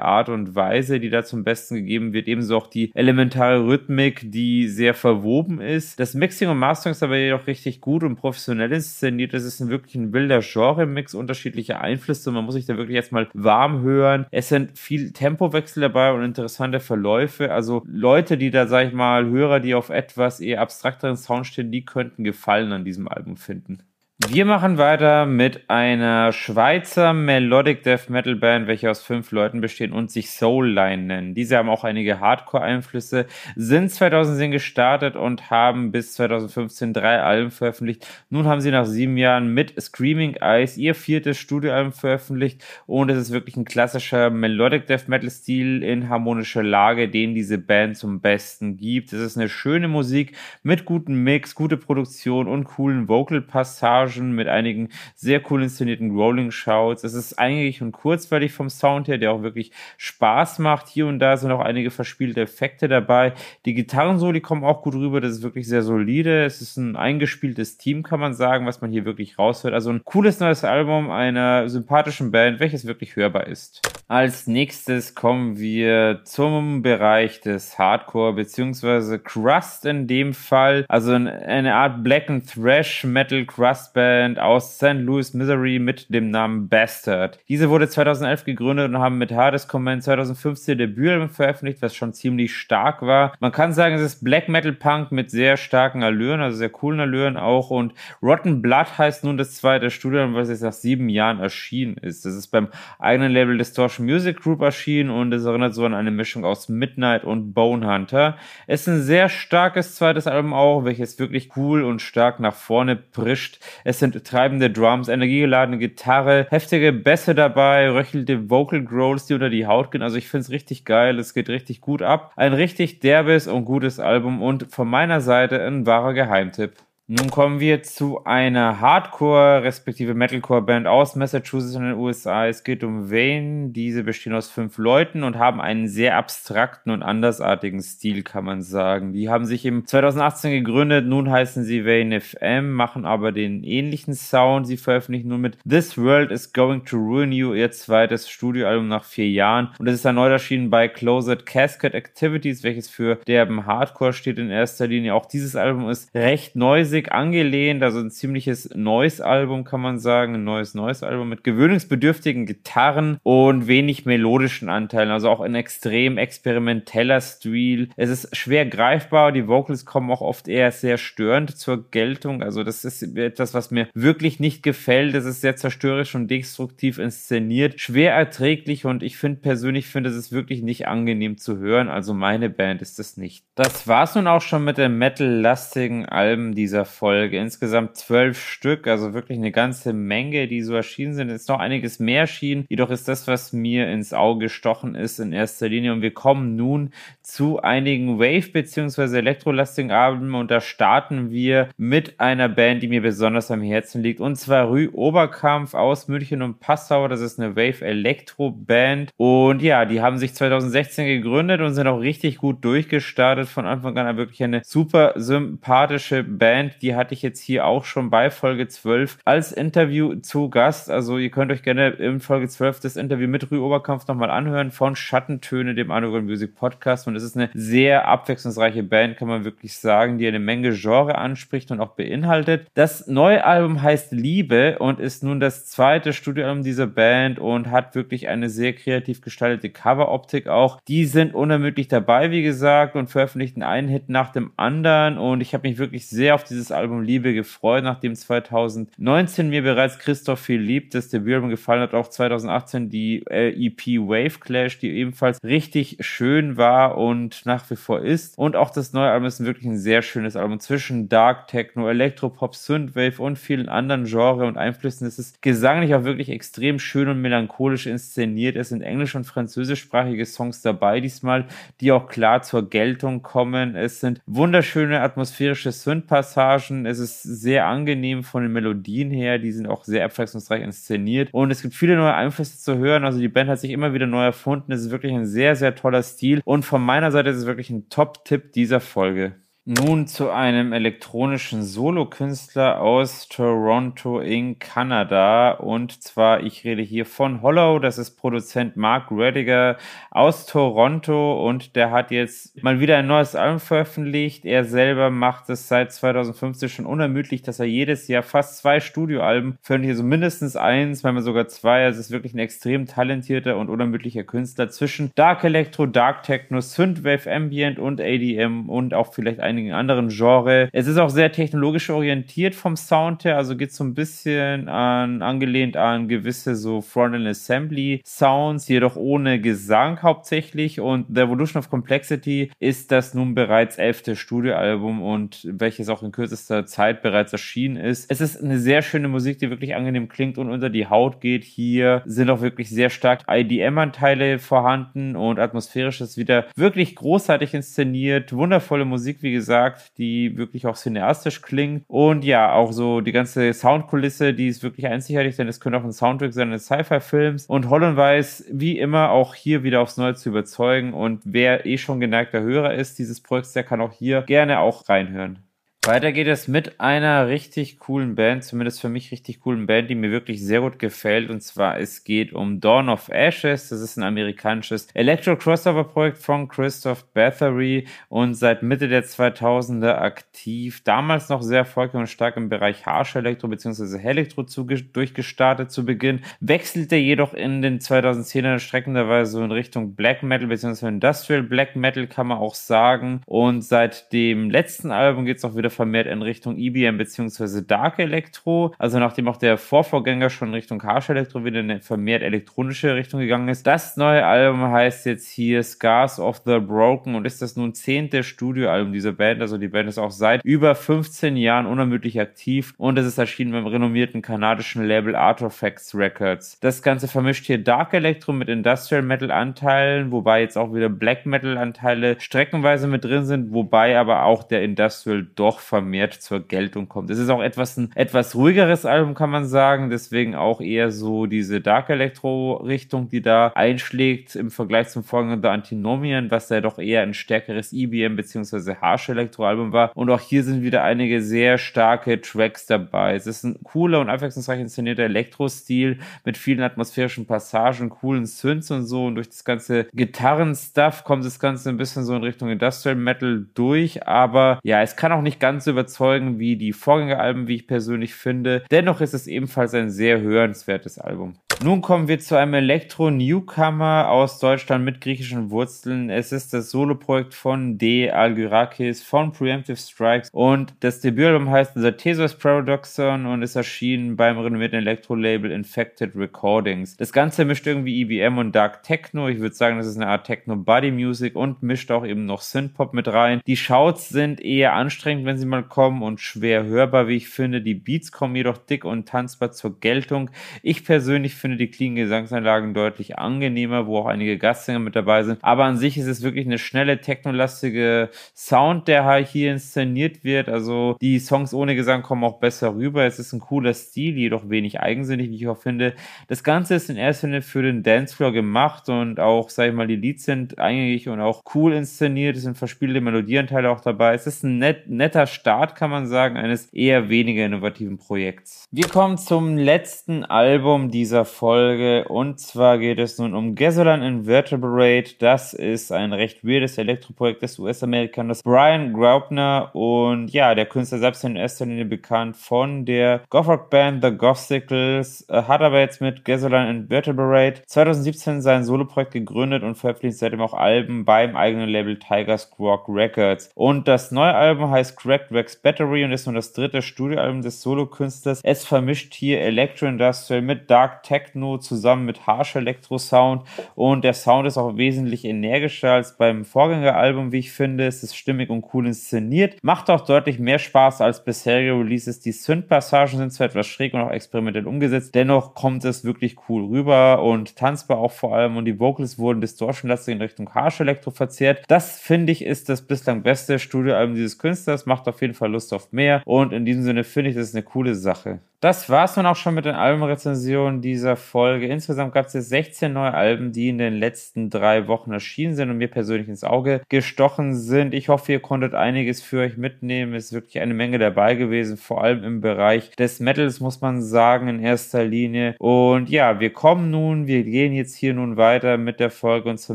Art 0.00 0.28
und 0.28 0.54
Weise, 0.54 1.00
die 1.00 1.10
da 1.10 1.24
zum 1.24 1.44
Besten 1.44 1.76
gegeben 1.76 2.12
wird. 2.12 2.28
Ebenso 2.28 2.56
auch 2.56 2.66
die 2.66 2.90
elementare 2.94 3.66
Rhythmik, 3.66 4.30
die 4.30 4.68
sehr 4.68 4.94
verwoben 4.94 5.60
ist. 5.60 5.98
Das 6.00 6.14
Mixing 6.14 6.48
und 6.48 6.58
Mastering 6.58 6.92
ist 6.92 7.02
aber 7.02 7.16
jedoch 7.16 7.46
richtig 7.46 7.80
gut 7.80 8.02
und 8.02 8.16
professionell 8.16 8.72
inszeniert. 8.72 9.34
Es 9.34 9.44
ist 9.44 9.60
ein 9.60 9.68
wirklich 9.68 9.94
ein 9.94 10.12
wilder 10.12 10.40
Genre-Mix 10.40 11.14
unterschiedlicher 11.14 11.80
Einflüsse. 11.80 12.30
Man 12.30 12.44
muss 12.44 12.54
sich 12.54 12.66
da 12.66 12.76
wirklich 12.76 12.96
erstmal 12.96 13.28
warm 13.34 13.82
hören. 13.82 14.26
Es 14.30 14.48
sind 14.48 14.78
viel 14.78 15.12
Tempowechsel 15.12 15.80
dabei 15.80 16.12
und 16.12 16.22
interessante 16.22 16.80
Verläufe. 16.80 17.52
Also 17.52 17.82
Leute, 17.86 18.36
die 18.36 18.50
da, 18.50 18.66
sag 18.66 18.88
ich 18.88 18.92
mal, 18.92 19.26
Hörer, 19.28 19.60
die 19.60 19.74
auf 19.74 19.90
etwas 19.90 20.40
eher 20.40 20.60
abstrakteren 20.60 21.16
Sound 21.16 21.46
stehen, 21.46 21.70
die 21.72 21.84
könnten 21.84 22.24
Gefallen 22.24 22.72
an 22.72 22.84
diesem 22.84 23.08
Album 23.08 23.36
finden. 23.36 23.82
Wir 24.28 24.44
machen 24.46 24.78
weiter 24.78 25.26
mit 25.26 25.68
einer 25.68 26.32
Schweizer 26.32 27.12
Melodic 27.12 27.82
Death 27.82 28.08
Metal 28.08 28.36
Band, 28.36 28.66
welche 28.66 28.90
aus 28.90 29.02
fünf 29.02 29.30
Leuten 29.32 29.60
besteht 29.60 29.92
und 29.92 30.10
sich 30.10 30.30
Soulline 30.30 31.02
nennen. 31.02 31.34
Diese 31.34 31.56
haben 31.56 31.68
auch 31.68 31.84
einige 31.84 32.20
Hardcore-Einflüsse, 32.20 33.26
sind 33.56 33.90
2010 33.90 34.52
gestartet 34.52 35.16
und 35.16 35.50
haben 35.50 35.92
bis 35.92 36.14
2015 36.14 36.94
drei 36.94 37.20
Alben 37.20 37.50
veröffentlicht. 37.50 38.06
Nun 38.30 38.46
haben 38.46 38.60
sie 38.60 38.70
nach 38.70 38.86
sieben 38.86 39.16
Jahren 39.16 39.52
mit 39.52 39.80
Screaming 39.80 40.36
Eyes 40.36 40.78
ihr 40.78 40.94
viertes 40.94 41.36
Studioalbum 41.38 41.92
veröffentlicht 41.92 42.64
und 42.86 43.10
es 43.10 43.18
ist 43.18 43.32
wirklich 43.32 43.56
ein 43.56 43.64
klassischer 43.64 44.30
Melodic 44.30 44.86
Death 44.86 45.08
Metal 45.08 45.30
Stil 45.30 45.82
in 45.82 46.08
harmonischer 46.08 46.62
Lage, 46.62 47.08
den 47.08 47.34
diese 47.34 47.58
Band 47.58 47.98
zum 47.98 48.20
Besten 48.20 48.76
gibt. 48.76 49.12
Es 49.12 49.20
ist 49.20 49.36
eine 49.36 49.48
schöne 49.48 49.88
Musik 49.88 50.36
mit 50.62 50.84
gutem 50.84 51.22
Mix, 51.24 51.54
gute 51.54 51.76
Produktion 51.76 52.46
und 52.46 52.64
coolen 52.64 53.08
Vocal-Passagen 53.08 54.11
Passagen 54.12 54.32
mit 54.32 54.48
einigen 54.48 54.88
sehr 55.14 55.40
cool 55.50 55.62
inszenierten 55.62 56.10
Rolling 56.16 56.50
Shouts. 56.50 57.04
Es 57.04 57.14
ist 57.14 57.38
eigentlich 57.38 57.82
und 57.82 57.92
kurzweilig 57.92 58.52
vom 58.52 58.68
Sound 58.68 59.08
her, 59.08 59.18
der 59.18 59.32
auch 59.32 59.42
wirklich 59.42 59.72
Spaß 59.96 60.58
macht. 60.58 60.88
Hier 60.88 61.06
und 61.06 61.18
da 61.18 61.36
sind 61.36 61.50
auch 61.50 61.60
einige 61.60 61.90
verspielte 61.90 62.42
Effekte 62.42 62.88
dabei. 62.88 63.32
Die 63.64 63.74
Gitarren 63.74 64.18
so, 64.18 64.32
die 64.32 64.40
kommen 64.40 64.64
auch 64.64 64.82
gut 64.82 64.94
rüber. 64.94 65.20
Das 65.20 65.32
ist 65.32 65.42
wirklich 65.42 65.66
sehr 65.66 65.82
solide. 65.82 66.44
Es 66.44 66.60
ist 66.60 66.76
ein 66.76 66.96
eingespieltes 66.96 67.78
Team, 67.78 68.02
kann 68.02 68.20
man 68.20 68.34
sagen, 68.34 68.66
was 68.66 68.80
man 68.80 68.90
hier 68.90 69.04
wirklich 69.04 69.38
raushört. 69.38 69.74
Also 69.74 69.90
ein 69.90 70.04
cooles 70.04 70.40
neues 70.40 70.64
Album 70.64 71.10
einer 71.10 71.68
sympathischen 71.68 72.30
Band, 72.30 72.60
welches 72.60 72.86
wirklich 72.86 73.16
hörbar 73.16 73.46
ist. 73.46 73.80
Als 74.08 74.46
nächstes 74.46 75.14
kommen 75.14 75.58
wir 75.58 76.20
zum 76.24 76.82
Bereich 76.82 77.40
des 77.40 77.78
Hardcore 77.78 78.34
beziehungsweise 78.34 79.18
Crust 79.18 79.86
in 79.86 80.06
dem 80.06 80.34
Fall. 80.34 80.84
Also 80.88 81.12
eine 81.12 81.74
Art 81.74 82.02
Black 82.02 82.28
and 82.28 82.46
Thrash 82.46 83.04
Metal 83.04 83.44
Crust 83.46 83.94
Band 83.94 84.01
Band 84.02 84.40
aus 84.40 84.78
St. 84.78 84.94
Louis, 84.94 85.32
Missouri 85.32 85.78
mit 85.78 86.12
dem 86.12 86.30
Namen 86.30 86.68
Bastard. 86.68 87.38
Diese 87.48 87.70
wurde 87.70 87.88
2011 87.88 88.44
gegründet 88.44 88.88
und 88.88 88.98
haben 88.98 89.16
mit 89.16 89.30
Hardest 89.30 89.68
Comment 89.68 90.02
2015 90.02 90.76
Debütalbum 90.76 91.28
veröffentlicht, 91.28 91.80
was 91.82 91.94
schon 91.94 92.12
ziemlich 92.12 92.56
stark 92.56 93.02
war. 93.02 93.32
Man 93.38 93.52
kann 93.52 93.72
sagen, 93.72 93.94
es 93.94 94.02
ist 94.02 94.24
Black 94.24 94.48
Metal 94.48 94.72
Punk 94.72 95.12
mit 95.12 95.30
sehr 95.30 95.56
starken 95.56 96.02
Allüren, 96.02 96.40
also 96.40 96.56
sehr 96.56 96.68
coolen 96.68 96.98
Allüren 96.98 97.36
auch 97.36 97.70
und 97.70 97.94
Rotten 98.20 98.60
Blood 98.60 98.98
heißt 98.98 99.22
nun 99.22 99.36
das 99.36 99.54
zweite 99.54 99.88
Studium, 99.90 100.34
was 100.34 100.48
jetzt 100.48 100.62
nach 100.62 100.72
sieben 100.72 101.08
Jahren 101.08 101.38
erschienen 101.38 101.96
ist. 101.96 102.24
Das 102.24 102.34
ist 102.34 102.48
beim 102.48 102.70
eigenen 102.98 103.30
Label 103.30 103.56
Distortion 103.56 104.04
Music 104.04 104.40
Group 104.40 104.62
erschienen 104.62 105.10
und 105.10 105.32
es 105.32 105.44
erinnert 105.44 105.74
so 105.74 105.86
an 105.86 105.94
eine 105.94 106.10
Mischung 106.10 106.44
aus 106.44 106.68
Midnight 106.68 107.22
und 107.22 107.52
Bone 107.52 107.86
Hunter. 107.86 108.36
Es 108.66 108.80
ist 108.80 108.88
ein 108.88 109.02
sehr 109.02 109.28
starkes 109.28 109.94
zweites 109.94 110.26
Album 110.26 110.54
auch, 110.54 110.84
welches 110.84 111.20
wirklich 111.20 111.56
cool 111.56 111.84
und 111.84 112.02
stark 112.02 112.40
nach 112.40 112.54
vorne 112.54 112.96
prischt. 112.96 113.60
Es 113.84 113.98
sind 113.98 114.24
treibende 114.24 114.70
Drums, 114.70 115.08
energiegeladene 115.08 115.78
Gitarre, 115.78 116.46
heftige 116.50 116.92
Bässe 116.92 117.34
dabei, 117.34 117.90
röchelte 117.90 118.50
Vocal 118.50 118.84
Growls, 118.84 119.26
die 119.26 119.34
unter 119.34 119.50
die 119.50 119.66
Haut 119.66 119.90
gehen. 119.90 120.02
Also 120.02 120.16
ich 120.16 120.28
finde 120.28 120.42
es 120.42 120.50
richtig 120.50 120.84
geil, 120.84 121.18
es 121.18 121.34
geht 121.34 121.48
richtig 121.48 121.80
gut 121.80 122.02
ab. 122.02 122.32
Ein 122.36 122.52
richtig 122.52 123.00
derbes 123.00 123.46
und 123.48 123.64
gutes 123.64 123.98
Album 123.98 124.42
und 124.42 124.72
von 124.72 124.88
meiner 124.88 125.20
Seite 125.20 125.64
ein 125.64 125.86
wahrer 125.86 126.14
Geheimtipp. 126.14 126.74
Nun 127.08 127.30
kommen 127.30 127.58
wir 127.58 127.82
zu 127.82 128.22
einer 128.24 128.80
Hardcore- 128.80 129.64
respektive 129.64 130.14
Metalcore-Band 130.14 130.86
aus 130.86 131.16
Massachusetts 131.16 131.74
in 131.74 131.82
den 131.82 131.96
USA. 131.96 132.46
Es 132.46 132.62
geht 132.62 132.84
um 132.84 133.10
Vane. 133.10 133.70
Diese 133.70 134.04
bestehen 134.04 134.32
aus 134.34 134.48
fünf 134.48 134.78
Leuten 134.78 135.24
und 135.24 135.36
haben 135.36 135.60
einen 135.60 135.88
sehr 135.88 136.16
abstrakten 136.16 136.92
und 136.92 137.02
andersartigen 137.02 137.82
Stil, 137.82 138.22
kann 138.22 138.44
man 138.44 138.62
sagen. 138.62 139.12
Die 139.12 139.28
haben 139.28 139.46
sich 139.46 139.66
im 139.66 139.84
2018 139.84 140.52
gegründet. 140.52 141.04
Nun 141.08 141.28
heißen 141.28 141.64
sie 141.64 141.84
Vane 141.84 142.20
FM, 142.20 142.70
machen 142.72 143.04
aber 143.04 143.32
den 143.32 143.64
ähnlichen 143.64 144.14
Sound. 144.14 144.68
Sie 144.68 144.76
veröffentlichen 144.76 145.28
nun 145.28 145.40
mit 145.40 145.58
This 145.68 145.98
World 145.98 146.30
is 146.30 146.52
Going 146.52 146.84
to 146.84 146.96
Ruin 146.96 147.32
You 147.32 147.52
ihr 147.52 147.72
zweites 147.72 148.30
Studioalbum 148.30 148.86
nach 148.86 149.04
vier 149.04 149.28
Jahren. 149.28 149.70
Und 149.80 149.88
es 149.88 149.96
ist 149.96 150.04
erneut 150.04 150.30
erschienen 150.30 150.70
bei 150.70 150.86
Closet 150.86 151.46
Cascade 151.46 151.94
Activities, 151.94 152.62
welches 152.62 152.88
für 152.88 153.16
derben 153.26 153.66
Hardcore 153.66 154.12
steht 154.12 154.38
in 154.38 154.50
erster 154.50 154.86
Linie. 154.86 155.16
Auch 155.16 155.26
dieses 155.26 155.56
Album 155.56 155.90
ist 155.90 156.08
recht 156.14 156.54
neusig 156.54 156.91
Musik 156.92 157.10
angelehnt, 157.10 157.82
also 157.82 158.00
ein 158.00 158.10
ziemliches 158.10 158.68
neues 158.74 159.22
Album, 159.22 159.64
kann 159.64 159.80
man 159.80 159.98
sagen, 159.98 160.34
ein 160.34 160.44
neues, 160.44 160.74
neues 160.74 161.02
Album 161.02 161.30
mit 161.30 161.42
gewöhnungsbedürftigen 161.42 162.44
Gitarren 162.44 163.16
und 163.22 163.66
wenig 163.66 164.04
melodischen 164.04 164.68
Anteilen, 164.68 165.10
also 165.10 165.30
auch 165.30 165.40
ein 165.40 165.54
extrem 165.54 166.18
experimenteller 166.18 167.22
Stil. 167.22 167.88
Es 167.96 168.10
ist 168.10 168.36
schwer 168.36 168.66
greifbar, 168.66 169.32
die 169.32 169.48
Vocals 169.48 169.86
kommen 169.86 170.10
auch 170.10 170.20
oft 170.20 170.48
eher 170.48 170.70
sehr 170.70 170.98
störend 170.98 171.56
zur 171.56 171.90
Geltung, 171.90 172.42
also 172.42 172.62
das 172.62 172.84
ist 172.84 173.02
etwas, 173.16 173.54
was 173.54 173.70
mir 173.70 173.88
wirklich 173.94 174.38
nicht 174.38 174.62
gefällt. 174.62 175.14
Es 175.14 175.24
ist 175.24 175.40
sehr 175.40 175.56
zerstörerisch 175.56 176.14
und 176.14 176.30
destruktiv 176.30 176.98
inszeniert, 176.98 177.80
schwer 177.80 178.12
erträglich 178.12 178.84
und 178.84 179.02
ich 179.02 179.16
finde 179.16 179.40
persönlich 179.40 179.86
finde 179.86 180.10
es 180.10 180.30
wirklich 180.30 180.60
nicht 180.60 180.88
angenehm 180.88 181.38
zu 181.38 181.56
hören, 181.56 181.88
also 181.88 182.12
meine 182.12 182.50
Band 182.50 182.82
ist 182.82 182.98
es 182.98 183.16
nicht. 183.16 183.46
Das 183.54 183.88
war's 183.88 184.14
nun 184.14 184.26
auch 184.26 184.42
schon 184.42 184.62
mit 184.62 184.76
den 184.76 184.98
metal-lastigen 184.98 186.04
Alben 186.04 186.54
dieser 186.54 186.81
Folge. 186.84 187.38
Insgesamt 187.38 187.96
zwölf 187.96 188.38
Stück, 188.38 188.86
also 188.86 189.14
wirklich 189.14 189.38
eine 189.38 189.52
ganze 189.52 189.92
Menge, 189.92 190.48
die 190.48 190.62
so 190.62 190.74
erschienen 190.74 191.14
sind. 191.14 191.30
Ist 191.30 191.48
noch 191.48 191.58
einiges 191.58 191.98
mehr 191.98 192.20
erschienen. 192.20 192.66
Jedoch 192.68 192.90
ist 192.90 193.08
das, 193.08 193.26
was 193.26 193.52
mir 193.52 193.90
ins 193.90 194.12
Auge 194.12 194.44
gestochen 194.46 194.94
ist, 194.94 195.18
in 195.18 195.32
erster 195.32 195.68
Linie. 195.68 195.92
Und 195.92 196.02
wir 196.02 196.14
kommen 196.14 196.56
nun 196.56 196.90
zu 197.22 197.60
einigen 197.62 198.18
Wave- 198.18 198.52
bzw. 198.52 199.18
elektrolastigen 199.18 199.90
Alben. 199.90 200.34
Und 200.34 200.50
da 200.50 200.60
starten 200.60 201.30
wir 201.30 201.68
mit 201.76 202.20
einer 202.20 202.48
Band, 202.48 202.82
die 202.82 202.88
mir 202.88 203.02
besonders 203.02 203.50
am 203.50 203.62
Herzen 203.62 204.02
liegt. 204.02 204.20
Und 204.20 204.36
zwar 204.36 204.70
Rü 204.70 204.88
Oberkampf 204.92 205.74
aus 205.74 206.08
München 206.08 206.42
und 206.42 206.60
Passau. 206.60 207.08
Das 207.08 207.20
ist 207.20 207.38
eine 207.38 207.56
Wave-Elektro-Band. 207.56 209.10
Und 209.16 209.62
ja, 209.62 209.84
die 209.84 210.00
haben 210.00 210.18
sich 210.18 210.34
2016 210.34 211.06
gegründet 211.06 211.60
und 211.60 211.74
sind 211.74 211.86
auch 211.86 212.00
richtig 212.00 212.38
gut 212.38 212.64
durchgestartet. 212.64 213.48
Von 213.48 213.66
Anfang 213.66 213.96
an 213.98 214.16
wirklich 214.16 214.42
eine 214.42 214.62
super 214.64 215.12
sympathische 215.16 216.22
Band, 216.22 216.71
Band, 216.72 216.82
die 216.82 216.94
hatte 216.94 217.14
ich 217.14 217.22
jetzt 217.22 217.40
hier 217.40 217.66
auch 217.66 217.84
schon 217.84 218.10
bei 218.10 218.30
Folge 218.30 218.68
12 218.68 219.18
als 219.24 219.52
Interview 219.52 220.16
zu 220.16 220.48
Gast. 220.48 220.90
Also 220.90 221.18
ihr 221.18 221.30
könnt 221.30 221.52
euch 221.52 221.62
gerne 221.62 221.90
in 221.90 222.20
Folge 222.20 222.48
12 222.48 222.80
das 222.80 222.96
Interview 222.96 223.28
mit 223.28 223.50
Rü 223.50 223.58
Oberkampf 223.58 224.06
nochmal 224.06 224.30
anhören 224.30 224.70
von 224.70 224.96
Schattentöne, 224.96 225.74
dem 225.74 225.90
Underground 225.90 226.26
Music 226.26 226.54
Podcast. 226.54 227.06
Und 227.06 227.16
es 227.16 227.22
ist 227.22 227.36
eine 227.36 227.50
sehr 227.54 228.08
abwechslungsreiche 228.08 228.82
Band, 228.82 229.16
kann 229.16 229.28
man 229.28 229.44
wirklich 229.44 229.76
sagen, 229.76 230.18
die 230.18 230.26
eine 230.26 230.38
Menge 230.38 230.72
Genre 230.72 231.16
anspricht 231.16 231.70
und 231.70 231.80
auch 231.80 231.94
beinhaltet. 231.94 232.66
Das 232.74 233.06
neue 233.06 233.44
Album 233.44 233.82
heißt 233.82 234.12
Liebe 234.12 234.78
und 234.78 235.00
ist 235.00 235.22
nun 235.22 235.40
das 235.40 235.66
zweite 235.66 236.12
Studioalbum 236.12 236.62
dieser 236.62 236.86
Band 236.86 237.38
und 237.38 237.70
hat 237.70 237.94
wirklich 237.94 238.28
eine 238.28 238.48
sehr 238.48 238.72
kreativ 238.72 239.20
gestaltete 239.20 239.70
Coveroptik 239.70 240.48
auch. 240.48 240.80
Die 240.88 241.04
sind 241.04 241.34
unermüdlich 241.34 241.88
dabei, 241.88 242.30
wie 242.30 242.42
gesagt, 242.42 242.96
und 242.96 243.08
veröffentlichten 243.08 243.62
einen 243.62 243.88
Hit 243.88 244.08
nach 244.08 244.30
dem 244.30 244.52
anderen. 244.56 245.18
Und 245.18 245.40
ich 245.40 245.54
habe 245.54 245.68
mich 245.68 245.78
wirklich 245.78 246.08
sehr 246.08 246.34
auf 246.34 246.44
dieses 246.44 246.61
Album 246.70 247.02
Liebe 247.02 247.34
gefreut, 247.34 247.82
nachdem 247.82 248.14
2019 248.14 249.48
mir 249.48 249.62
bereits 249.62 249.98
Christoph 249.98 250.40
viel 250.40 250.60
liebt, 250.60 250.94
das 250.94 251.08
Debütalbum 251.08 251.50
gefallen 251.50 251.80
hat, 251.80 251.94
auch 251.94 252.08
2018 252.08 252.90
die 252.90 253.24
äh, 253.28 253.50
EP 253.66 253.98
Wave 253.98 254.38
Clash, 254.38 254.78
die 254.78 254.90
ebenfalls 254.90 255.38
richtig 255.42 255.96
schön 256.00 256.56
war 256.56 256.96
und 256.98 257.44
nach 257.46 257.68
wie 257.70 257.76
vor 257.76 258.00
ist. 258.00 258.38
Und 258.38 258.54
auch 258.54 258.70
das 258.70 258.92
neue 258.92 259.10
Album 259.10 259.26
ist 259.26 259.44
wirklich 259.44 259.66
ein 259.66 259.78
sehr 259.78 260.02
schönes 260.02 260.36
Album 260.36 260.60
zwischen 260.60 261.08
Dark 261.08 261.48
Techno, 261.48 261.88
Elektropop, 261.88 262.54
Synthwave 262.54 263.20
und 263.20 263.38
vielen 263.38 263.68
anderen 263.68 264.04
Genres 264.04 264.46
und 264.46 264.56
Einflüssen. 264.56 265.06
Es 265.06 265.18
ist 265.18 265.42
gesanglich 265.42 265.94
auch 265.94 266.04
wirklich 266.04 266.28
extrem 266.28 266.78
schön 266.78 267.08
und 267.08 267.20
melancholisch 267.20 267.86
inszeniert. 267.86 268.56
Es 268.56 268.68
sind 268.68 268.82
englisch- 268.82 269.14
und 269.14 269.24
französischsprachige 269.24 270.26
Songs 270.26 270.62
dabei 270.62 271.00
diesmal, 271.00 271.46
die 271.80 271.92
auch 271.92 272.08
klar 272.08 272.42
zur 272.42 272.68
Geltung 272.68 273.22
kommen. 273.22 273.74
Es 273.74 274.00
sind 274.00 274.20
wunderschöne 274.26 275.00
atmosphärische 275.00 275.72
Synth-Passagen. 275.72 276.51
Es 276.86 276.98
ist 276.98 277.22
sehr 277.22 277.66
angenehm 277.66 278.24
von 278.24 278.42
den 278.42 278.52
Melodien 278.52 279.10
her. 279.10 279.38
Die 279.38 279.52
sind 279.52 279.66
auch 279.66 279.84
sehr 279.84 280.04
abwechslungsreich 280.04 280.62
inszeniert. 280.62 281.28
Und 281.32 281.50
es 281.50 281.62
gibt 281.62 281.74
viele 281.74 281.96
neue 281.96 282.14
Einflüsse 282.14 282.58
zu 282.58 282.78
hören. 282.78 283.04
Also 283.04 283.18
die 283.18 283.28
Band 283.28 283.50
hat 283.50 283.60
sich 283.60 283.70
immer 283.70 283.94
wieder 283.94 284.06
neu 284.06 284.24
erfunden. 284.24 284.72
Es 284.72 284.82
ist 284.82 284.90
wirklich 284.90 285.12
ein 285.12 285.26
sehr, 285.26 285.56
sehr 285.56 285.74
toller 285.74 286.02
Stil. 286.02 286.40
Und 286.44 286.64
von 286.64 286.82
meiner 286.82 287.10
Seite 287.10 287.30
ist 287.30 287.38
es 287.38 287.46
wirklich 287.46 287.70
ein 287.70 287.88
Top-Tipp 287.88 288.52
dieser 288.52 288.80
Folge. 288.80 289.41
Nun 289.64 290.08
zu 290.08 290.28
einem 290.28 290.72
elektronischen 290.72 291.62
Solokünstler 291.62 292.80
aus 292.80 293.28
Toronto 293.28 294.18
in 294.18 294.58
Kanada. 294.58 295.52
Und 295.52 296.02
zwar, 296.02 296.42
ich 296.42 296.64
rede 296.64 296.82
hier 296.82 297.06
von 297.06 297.42
Hollow. 297.42 297.78
Das 297.78 297.96
ist 297.96 298.16
Produzent 298.16 298.76
Mark 298.76 299.12
Rediger 299.12 299.76
aus 300.10 300.46
Toronto. 300.46 301.48
Und 301.48 301.76
der 301.76 301.92
hat 301.92 302.10
jetzt 302.10 302.60
mal 302.60 302.80
wieder 302.80 302.96
ein 302.96 303.06
neues 303.06 303.36
Album 303.36 303.60
veröffentlicht. 303.60 304.44
Er 304.44 304.64
selber 304.64 305.10
macht 305.10 305.48
es 305.48 305.68
seit 305.68 305.92
2015 305.92 306.68
schon 306.68 306.86
unermüdlich, 306.86 307.42
dass 307.42 307.60
er 307.60 307.66
jedes 307.66 308.08
Jahr 308.08 308.24
fast 308.24 308.58
zwei 308.58 308.80
Studioalben 308.80 309.58
veröffentlicht. 309.62 309.92
Also 309.92 310.02
mindestens 310.02 310.56
eins, 310.56 311.04
manchmal 311.04 311.22
sogar 311.22 311.46
zwei. 311.46 311.84
Also 311.84 312.00
es 312.00 312.06
ist 312.06 312.12
wirklich 312.12 312.34
ein 312.34 312.40
extrem 312.40 312.86
talentierter 312.86 313.56
und 313.56 313.70
unermüdlicher 313.70 314.24
Künstler 314.24 314.70
zwischen 314.70 315.12
Dark 315.14 315.44
Electro, 315.44 315.86
Dark 315.86 316.24
Techno, 316.24 316.60
Synthwave, 316.60 317.32
Ambient 317.32 317.78
und 317.78 318.00
ADM 318.00 318.68
und 318.68 318.92
auch 318.92 319.14
vielleicht 319.14 319.38
ein 319.38 319.51
einigen 319.52 319.72
anderen 319.72 320.08
Genre. 320.08 320.68
Es 320.72 320.86
ist 320.86 320.98
auch 320.98 321.10
sehr 321.10 321.30
technologisch 321.30 321.90
orientiert 321.90 322.54
vom 322.54 322.76
Sound 322.76 323.24
her, 323.24 323.36
also 323.36 323.56
geht 323.56 323.72
so 323.72 323.84
ein 323.84 323.94
bisschen 323.94 324.68
an, 324.68 325.22
angelehnt 325.22 325.76
an 325.76 326.08
gewisse 326.08 326.56
so 326.56 326.80
Front-End 326.80 327.26
Assembly 327.26 328.00
Sounds, 328.04 328.68
jedoch 328.68 328.96
ohne 328.96 329.40
Gesang 329.40 330.02
hauptsächlich. 330.02 330.80
Und 330.80 331.06
The 331.14 331.22
Evolution 331.22 331.60
of 331.60 331.70
Complexity 331.70 332.50
ist 332.58 332.90
das 332.90 333.14
nun 333.14 333.34
bereits 333.34 333.76
elfte 333.78 334.16
Studioalbum 334.16 335.02
und 335.02 335.46
welches 335.50 335.88
auch 335.88 336.02
in 336.02 336.12
kürzester 336.12 336.66
Zeit 336.66 337.02
bereits 337.02 337.32
erschienen 337.32 337.76
ist. 337.76 338.10
Es 338.10 338.20
ist 338.20 338.42
eine 338.42 338.58
sehr 338.58 338.82
schöne 338.82 339.08
Musik, 339.08 339.38
die 339.38 339.50
wirklich 339.50 339.74
angenehm 339.74 340.08
klingt 340.08 340.38
und 340.38 340.50
unter 340.50 340.70
die 340.70 340.86
Haut 340.86 341.20
geht. 341.20 341.44
Hier 341.44 342.02
sind 342.06 342.30
auch 342.30 342.40
wirklich 342.40 342.70
sehr 342.70 342.90
stark 342.90 343.24
IDM-Anteile 343.28 344.38
vorhanden 344.38 345.14
und 345.14 345.38
atmosphärisch 345.38 346.00
ist 346.00 346.16
wieder 346.16 346.46
wirklich 346.56 346.96
großartig 346.96 347.54
inszeniert. 347.54 348.32
Wundervolle 348.32 348.84
Musik, 348.84 349.22
wie 349.22 349.32
gesagt 349.32 349.41
gesagt, 349.42 349.98
die 349.98 350.36
wirklich 350.36 350.66
auch 350.66 350.76
cineastisch 350.76 351.42
klingt. 351.42 351.84
Und 351.88 352.24
ja, 352.24 352.52
auch 352.52 352.72
so 352.72 353.00
die 353.00 353.12
ganze 353.12 353.52
Soundkulisse, 353.52 354.34
die 354.34 354.46
ist 354.48 354.62
wirklich 354.62 354.86
einzigartig, 354.86 355.36
denn 355.36 355.48
es 355.48 355.60
könnte 355.60 355.78
auch 355.78 355.84
ein 355.84 355.92
Soundtrack 355.92 356.32
sein 356.32 356.48
eines 356.48 356.66
Sci-Fi-Films. 356.66 357.46
Und 357.46 357.68
Holland 357.68 357.96
weiß, 357.96 358.46
wie 358.52 358.78
immer, 358.78 359.10
auch 359.10 359.34
hier 359.34 359.64
wieder 359.64 359.80
aufs 359.80 359.96
Neue 359.96 360.14
zu 360.14 360.28
überzeugen. 360.28 360.92
Und 360.94 361.22
wer 361.24 361.66
eh 361.66 361.76
schon 361.76 362.00
geneigter 362.00 362.40
Hörer 362.40 362.74
ist 362.74 362.98
dieses 362.98 363.20
Projekts, 363.20 363.52
der 363.52 363.64
kann 363.64 363.80
auch 363.80 363.92
hier 363.92 364.22
gerne 364.22 364.60
auch 364.60 364.88
reinhören. 364.88 365.40
Weiter 365.84 366.12
geht 366.12 366.28
es 366.28 366.46
mit 366.46 366.78
einer 366.80 367.26
richtig 367.26 367.80
coolen 367.80 368.14
Band, 368.14 368.44
zumindest 368.44 368.80
für 368.80 368.88
mich 368.88 369.10
richtig 369.10 369.40
coolen 369.40 369.66
Band, 369.66 369.90
die 369.90 369.96
mir 369.96 370.12
wirklich 370.12 370.40
sehr 370.40 370.60
gut 370.60 370.78
gefällt. 370.78 371.28
Und 371.28 371.42
zwar 371.42 371.80
es 371.80 372.04
geht 372.04 372.32
um 372.32 372.60
Dawn 372.60 372.88
of 372.88 373.08
Ashes. 373.08 373.70
Das 373.70 373.80
ist 373.80 373.96
ein 373.96 374.04
amerikanisches 374.04 374.86
Electro-Crossover-Projekt 374.94 376.18
von 376.18 376.46
Christoph 376.46 377.04
Bathory 377.12 377.88
und 378.08 378.34
seit 378.34 378.62
Mitte 378.62 378.86
der 378.86 379.02
2000er 379.02 379.96
aktiv. 379.96 380.84
Damals 380.84 381.28
noch 381.30 381.42
sehr 381.42 381.58
erfolgreich 381.58 382.02
und 382.02 382.06
stark 382.06 382.36
im 382.36 382.48
Bereich 382.48 382.86
Harsh 382.86 383.16
Electro 383.16 383.48
bzw. 383.48 383.98
Elektro 384.08 384.44
durchgestartet 384.44 385.72
zu 385.72 385.84
Beginn. 385.84 386.20
Wechselte 386.38 386.94
jedoch 386.94 387.34
in 387.34 387.60
den 387.60 387.80
2010er 387.80 388.60
streckenderweise 388.60 389.42
in 389.42 389.50
Richtung 389.50 389.96
Black 389.96 390.22
Metal 390.22 390.46
bzw. 390.46 390.86
Industrial 390.86 391.42
Black 391.42 391.74
Metal 391.74 392.06
kann 392.06 392.28
man 392.28 392.38
auch 392.38 392.54
sagen. 392.54 393.20
Und 393.26 393.62
seit 393.62 394.12
dem 394.12 394.48
letzten 394.48 394.92
Album 394.92 395.24
geht 395.24 395.38
es 395.38 395.44
auch 395.44 395.56
wieder 395.56 395.71
vermehrt 395.72 396.06
in 396.06 396.22
Richtung 396.22 396.56
EBM 396.56 396.98
bzw. 396.98 397.62
Dark 397.66 397.98
Electro. 397.98 398.74
Also 398.78 398.98
nachdem 398.98 399.28
auch 399.28 399.36
der 399.36 399.58
Vorvorgänger 399.58 400.30
schon 400.30 400.52
Richtung 400.54 400.82
Harsh 400.82 401.10
Electro 401.10 401.44
wieder 401.44 401.60
in 401.60 401.70
eine 401.70 401.80
vermehrt 401.80 402.22
elektronische 402.22 402.94
Richtung 402.94 403.20
gegangen 403.20 403.48
ist. 403.48 403.66
Das 403.66 403.96
neue 403.96 404.24
Album 404.24 404.62
heißt 404.70 405.06
jetzt 405.06 405.28
hier 405.28 405.62
Scars 405.62 406.20
of 406.20 406.42
the 406.44 406.58
Broken 406.58 407.14
und 407.14 407.26
ist 407.26 407.42
das 407.42 407.56
nun 407.56 407.74
zehnte 407.74 408.22
Studioalbum 408.22 408.92
dieser 408.92 409.12
Band. 409.12 409.40
Also 409.40 409.58
die 409.58 409.68
Band 409.68 409.88
ist 409.88 409.98
auch 409.98 410.10
seit 410.10 410.44
über 410.44 410.74
15 410.74 411.36
Jahren 411.36 411.66
unermüdlich 411.66 412.20
aktiv 412.20 412.74
und 412.78 412.98
es 412.98 413.06
ist 413.06 413.18
erschienen 413.18 413.52
beim 413.52 413.66
renommierten 413.66 414.22
kanadischen 414.22 414.86
Label 414.86 415.16
Artifacts 415.16 415.94
Records. 415.94 416.58
Das 416.60 416.82
Ganze 416.82 417.08
vermischt 417.08 417.46
hier 417.46 417.62
Dark 417.62 417.94
Electro 417.94 418.32
mit 418.32 418.48
Industrial 418.48 419.02
Metal 419.02 419.30
Anteilen, 419.30 420.12
wobei 420.12 420.42
jetzt 420.42 420.56
auch 420.56 420.74
wieder 420.74 420.88
Black 420.88 421.26
Metal 421.26 421.56
Anteile 421.56 422.20
streckenweise 422.20 422.86
mit 422.86 423.04
drin 423.04 423.24
sind, 423.24 423.52
wobei 423.52 423.98
aber 423.98 424.24
auch 424.24 424.42
der 424.42 424.62
Industrial 424.62 425.26
doch 425.34 425.60
vermehrt 425.62 426.14
zur 426.14 426.40
Geltung 426.46 426.88
kommt. 426.88 427.10
Es 427.10 427.18
ist 427.18 427.30
auch 427.30 427.42
etwas 427.42 427.76
ein 427.76 427.90
etwas 427.94 428.34
ruhigeres 428.34 428.84
Album, 428.84 429.14
kann 429.14 429.30
man 429.30 429.46
sagen. 429.46 429.90
Deswegen 429.90 430.34
auch 430.34 430.60
eher 430.60 430.90
so 430.90 431.26
diese 431.26 431.60
Dark 431.60 431.90
Electro 431.90 432.54
Richtung, 432.56 433.08
die 433.08 433.22
da 433.22 433.52
einschlägt 433.54 434.36
im 434.36 434.50
Vergleich 434.50 434.88
zum 434.88 435.04
folgenden 435.04 435.42
The 435.42 435.48
Antinomian, 435.48 436.30
was 436.30 436.48
ja 436.48 436.60
doch 436.60 436.78
eher 436.78 437.02
ein 437.02 437.14
stärkeres 437.14 437.72
EBM 437.72 438.16
bzw. 438.16 438.76
Harsh 438.80 439.08
Electro 439.08 439.44
Album 439.44 439.72
war. 439.72 439.96
Und 439.96 440.10
auch 440.10 440.20
hier 440.20 440.42
sind 440.42 440.62
wieder 440.62 440.82
einige 440.82 441.22
sehr 441.22 441.58
starke 441.58 442.20
Tracks 442.20 442.66
dabei. 442.66 443.14
Es 443.14 443.26
ist 443.26 443.44
ein 443.44 443.58
cooler 443.62 444.00
und 444.00 444.10
abwechslungsreich 444.10 444.60
inszenierter 444.60 445.04
Elektro-Stil 445.04 445.98
mit 446.24 446.36
vielen 446.36 446.62
atmosphärischen 446.62 447.26
Passagen, 447.26 447.90
coolen 447.90 448.26
Synths 448.26 448.70
und 448.70 448.84
so. 448.84 449.06
Und 449.06 449.16
durch 449.16 449.28
das 449.28 449.44
ganze 449.44 449.84
Gitarren-Stuff 449.92 451.04
kommt 451.04 451.24
das 451.24 451.38
Ganze 451.38 451.68
ein 451.68 451.76
bisschen 451.76 452.04
so 452.04 452.14
in 452.14 452.22
Richtung 452.22 452.48
Industrial 452.48 452.96
Metal 452.96 453.46
durch. 453.54 454.06
Aber 454.06 454.58
ja, 454.62 454.82
es 454.82 454.96
kann 454.96 455.12
auch 455.12 455.22
nicht 455.22 455.40
ganz 455.40 455.51
so 455.60 455.72
überzeugen 455.72 456.38
wie 456.38 456.56
die 456.56 456.72
Vorgängeralben, 456.72 457.48
wie 457.48 457.56
ich 457.56 457.66
persönlich 457.66 458.14
finde. 458.14 458.64
Dennoch 458.70 459.00
ist 459.00 459.14
es 459.14 459.26
ebenfalls 459.26 459.74
ein 459.74 459.90
sehr 459.90 460.20
hörenswertes 460.20 460.98
Album. 460.98 461.34
Nun 461.60 461.80
kommen 461.80 462.08
wir 462.08 462.18
zu 462.18 462.36
einem 462.36 462.54
Elektro-Newcomer 462.54 464.08
aus 464.08 464.40
Deutschland 464.40 464.84
mit 464.84 465.00
griechischen 465.00 465.50
Wurzeln. 465.50 466.10
Es 466.10 466.32
ist 466.32 466.52
das 466.52 466.70
Soloprojekt 466.70 467.34
von 467.34 467.78
D. 467.78 468.10
Algyrakis 468.10 469.02
von 469.02 469.30
Preemptive 469.30 469.76
Strikes 469.76 470.28
und 470.32 470.74
das 470.80 471.00
Debütalbum 471.00 471.50
heißt 471.50 471.72
The 471.76 471.92
Thesos 471.92 472.34
Paradoxon 472.34 473.26
und 473.26 473.42
ist 473.42 473.54
erschienen 473.54 474.16
beim 474.16 474.38
renommierten 474.38 474.78
Elektro-Label 474.78 475.52
Infected 475.52 476.16
Recordings. 476.16 476.96
Das 476.96 477.12
Ganze 477.12 477.44
mischt 477.44 477.66
irgendwie 477.66 478.00
EBM 478.00 478.38
und 478.38 478.52
Dark 478.56 478.82
Techno. 478.82 479.28
Ich 479.28 479.38
würde 479.38 479.54
sagen, 479.54 479.76
das 479.76 479.86
ist 479.86 479.96
eine 479.96 480.08
Art 480.08 480.26
Techno-Body-Music 480.26 481.36
und 481.36 481.62
mischt 481.62 481.92
auch 481.92 482.04
eben 482.04 482.26
noch 482.26 482.40
Synthpop 482.40 482.92
mit 482.92 483.06
rein. 483.06 483.40
Die 483.46 483.56
Shouts 483.56 484.08
sind 484.08 484.40
eher 484.40 484.72
anstrengend, 484.72 485.26
wenn 485.26 485.38
sie 485.38 485.46
mal 485.46 485.62
kommen 485.62 486.02
und 486.02 486.20
schwer 486.20 486.64
hörbar, 486.64 487.06
wie 487.06 487.16
ich 487.16 487.28
finde. 487.28 487.62
Die 487.62 487.74
Beats 487.74 488.10
kommen 488.10 488.34
jedoch 488.34 488.58
dick 488.58 488.84
und 488.84 489.08
tanzbar 489.08 489.52
zur 489.52 489.78
Geltung. 489.78 490.30
Ich 490.62 490.84
persönlich 490.84 491.36
finde 491.42 491.56
die 491.58 491.70
clean 491.70 491.96
Gesangsanlagen 491.96 492.72
deutlich 492.72 493.18
angenehmer, 493.18 493.86
wo 493.86 493.98
auch 493.98 494.06
einige 494.06 494.38
Gastsänger 494.38 494.78
mit 494.78 494.96
dabei 494.96 495.24
sind. 495.24 495.40
Aber 495.42 495.64
an 495.64 495.76
sich 495.76 495.98
ist 495.98 496.06
es 496.06 496.22
wirklich 496.22 496.46
eine 496.46 496.58
schnelle, 496.58 497.00
technolastige 497.00 498.10
Sound, 498.34 498.86
der 498.88 499.02
hier 499.18 499.52
inszeniert 499.52 500.22
wird. 500.22 500.48
Also 500.48 500.96
die 501.00 501.18
Songs 501.18 501.52
ohne 501.52 501.74
Gesang 501.74 502.02
kommen 502.02 502.22
auch 502.22 502.38
besser 502.38 502.74
rüber. 502.74 503.04
Es 503.04 503.18
ist 503.18 503.32
ein 503.32 503.40
cooler 503.40 503.74
Stil, 503.74 504.16
jedoch 504.16 504.48
wenig 504.48 504.80
eigensinnig, 504.80 505.30
wie 505.30 505.34
ich 505.34 505.48
auch 505.48 505.58
finde. 505.58 505.94
Das 506.28 506.44
Ganze 506.44 506.76
ist 506.76 506.88
in 506.88 506.96
erster 506.96 507.26
Linie 507.26 507.42
für 507.42 507.62
den 507.62 507.82
Dancefloor 507.82 508.32
gemacht 508.32 508.88
und 508.88 509.18
auch, 509.18 509.50
sag 509.50 509.68
ich 509.68 509.74
mal, 509.74 509.88
die 509.88 509.96
Leads 509.96 510.24
sind 510.24 510.58
eingängig 510.58 511.08
und 511.08 511.20
auch 511.20 511.42
cool 511.54 511.72
inszeniert. 511.72 512.36
Es 512.36 512.44
sind 512.44 512.56
verspielte 512.56 513.00
Melodienteile 513.00 513.68
auch 513.68 513.80
dabei. 513.80 514.14
Es 514.14 514.28
ist 514.28 514.44
ein 514.44 514.58
net, 514.58 514.88
netter 514.88 515.26
Start, 515.26 515.74
kann 515.74 515.90
man 515.90 516.06
sagen, 516.06 516.36
eines 516.36 516.66
eher 516.72 517.08
weniger 517.08 517.44
innovativen 517.44 517.98
Projekts. 517.98 518.64
Wir 518.70 518.86
kommen 518.86 519.18
zum 519.18 519.56
letzten 519.56 520.24
Album 520.24 520.92
dieser 520.92 521.24
Folge 521.32 522.04
und 522.08 522.38
zwar 522.38 522.78
geht 522.78 522.98
es 522.98 523.18
nun 523.18 523.34
um 523.34 523.54
Gasoline 523.54 524.06
Invertebrate. 524.06 525.14
Das 525.18 525.54
ist 525.54 525.90
ein 525.90 526.12
recht 526.12 526.44
weirdes 526.44 526.78
Elektroprojekt 526.78 527.42
des 527.42 527.58
US-Amerikaners 527.58 528.42
Brian 528.42 528.92
Graupner 528.92 529.70
und 529.74 530.28
ja, 530.28 530.54
der 530.54 530.66
Künstler 530.66 530.98
selbst 530.98 531.24
in 531.24 531.36
erster 531.36 531.66
Linie 531.66 531.86
bekannt 531.86 532.36
von 532.36 532.84
der 532.84 533.22
Goth-Rock-Band 533.30 534.04
The 534.04 534.16
Gothsicles, 534.16 535.28
äh, 535.28 535.42
hat 535.42 535.62
aber 535.62 535.80
jetzt 535.80 536.00
mit 536.00 536.24
Gasoline 536.24 536.70
Invertebrate 536.70 537.62
2017 537.66 538.42
sein 538.42 538.64
Soloprojekt 538.64 539.12
gegründet 539.12 539.62
und 539.62 539.76
veröffentlicht 539.76 540.18
seitdem 540.18 540.40
auch 540.40 540.54
Alben 540.54 541.04
beim 541.04 541.36
eigenen 541.36 541.68
Label 541.68 541.98
Tiger 541.98 542.38
Squawk 542.38 542.88
Records. 542.88 543.50
Und 543.54 543.88
das 543.88 544.12
neue 544.12 544.34
Album 544.34 544.70
heißt 544.70 544.96
Cracked 544.96 545.32
Wax 545.32 545.56
Battery 545.56 546.04
und 546.04 546.12
ist 546.12 546.26
nun 546.26 546.34
das 546.34 546.52
dritte 546.52 546.82
Studioalbum 546.82 547.42
des 547.42 547.62
Solokünstlers. 547.62 548.40
Es 548.44 548.64
vermischt 548.64 549.14
hier 549.14 549.40
Electro-Industrial 549.40 550.42
mit 550.42 550.70
Dark 550.70 551.02
Techno 551.22 551.58
zusammen 551.58 552.04
mit 552.04 552.26
Harsh 552.26 552.56
Electro-Sound 552.56 553.42
und 553.74 554.04
der 554.04 554.12
Sound 554.12 554.46
ist 554.46 554.58
auch 554.58 554.76
wesentlich 554.76 555.24
energischer 555.24 555.92
als 555.92 556.16
beim 556.16 556.44
Vorgängeralbum, 556.44 557.32
wie 557.32 557.38
ich 557.38 557.52
finde. 557.52 557.86
Es 557.86 558.02
ist 558.02 558.16
stimmig 558.16 558.50
und 558.50 558.64
cool 558.72 558.86
inszeniert, 558.86 559.58
macht 559.62 559.90
auch 559.90 560.02
deutlich 560.02 560.38
mehr 560.38 560.58
Spaß 560.58 561.00
als 561.00 561.24
bisherige 561.24 561.72
Releases. 561.72 562.20
Die 562.20 562.32
Synth-Passagen 562.32 563.18
sind 563.18 563.32
zwar 563.32 563.46
etwas 563.46 563.66
schräg 563.66 563.94
und 563.94 564.00
auch 564.00 564.10
experimentell 564.10 564.66
umgesetzt, 564.66 565.14
dennoch 565.14 565.54
kommt 565.54 565.84
es 565.84 566.04
wirklich 566.04 566.36
cool 566.48 566.64
rüber 566.64 567.22
und 567.22 567.56
tanzbar 567.56 567.98
auch 567.98 568.12
vor 568.12 568.34
allem 568.34 568.56
und 568.56 568.64
die 568.64 568.78
Vocals 568.78 569.18
wurden 569.18 569.40
distortionlastig 569.40 570.14
in 570.14 570.20
Richtung 570.20 570.52
Harsh 570.54 570.80
Electro 570.80 571.10
verzerrt. 571.10 571.64
Das 571.68 572.00
finde 572.00 572.32
ich 572.32 572.44
ist 572.44 572.68
das 572.68 572.82
bislang 572.82 573.22
beste 573.22 573.58
Studioalbum 573.58 574.14
dieses 574.14 574.38
Künstlers, 574.38 574.86
macht 574.86 575.08
auf 575.08 575.20
jeden 575.20 575.34
Fall 575.34 575.50
Lust 575.50 575.72
auf 575.72 575.92
mehr 575.92 576.22
und 576.24 576.52
in 576.52 576.64
diesem 576.64 576.82
Sinne 576.82 577.04
finde 577.04 577.30
ich, 577.30 577.36
das 577.36 577.48
ist 577.48 577.54
eine 577.54 577.64
coole 577.64 577.94
Sache. 577.94 578.40
Das 578.62 578.88
war's 578.88 579.14
dann 579.14 579.26
auch 579.26 579.34
schon 579.34 579.56
mit 579.56 579.64
den 579.64 579.74
Albumrezensionen 579.74 580.80
dieser 580.80 581.11
Folge. 581.16 581.66
Insgesamt 581.66 582.14
gab 582.14 582.26
es 582.26 582.32
jetzt 582.32 582.48
16 582.48 582.92
neue 582.92 583.14
Alben, 583.14 583.52
die 583.52 583.68
in 583.68 583.78
den 583.78 583.94
letzten 583.94 584.50
drei 584.50 584.88
Wochen 584.88 585.12
erschienen 585.12 585.54
sind 585.54 585.70
und 585.70 585.78
mir 585.78 585.88
persönlich 585.88 586.28
ins 586.28 586.44
Auge 586.44 586.82
gestochen 586.88 587.54
sind. 587.54 587.94
Ich 587.94 588.08
hoffe, 588.08 588.32
ihr 588.32 588.40
konntet 588.40 588.74
einiges 588.74 589.22
für 589.22 589.40
euch 589.40 589.56
mitnehmen. 589.56 590.14
Es 590.14 590.26
ist 590.26 590.32
wirklich 590.32 590.60
eine 590.60 590.74
Menge 590.74 590.98
dabei 590.98 591.34
gewesen, 591.34 591.76
vor 591.76 592.02
allem 592.02 592.24
im 592.24 592.40
Bereich 592.40 592.90
des 592.90 593.20
Metals, 593.20 593.60
muss 593.60 593.80
man 593.80 594.02
sagen, 594.02 594.48
in 594.48 594.60
erster 594.60 595.04
Linie. 595.04 595.54
Und 595.58 596.08
ja, 596.08 596.40
wir 596.40 596.52
kommen 596.52 596.90
nun, 596.90 597.26
wir 597.26 597.44
gehen 597.44 597.72
jetzt 597.72 597.94
hier 597.94 598.14
nun 598.14 598.36
weiter 598.36 598.78
mit 598.78 599.00
der 599.00 599.10
Folge 599.10 599.50
und 599.50 599.60
so 599.60 599.74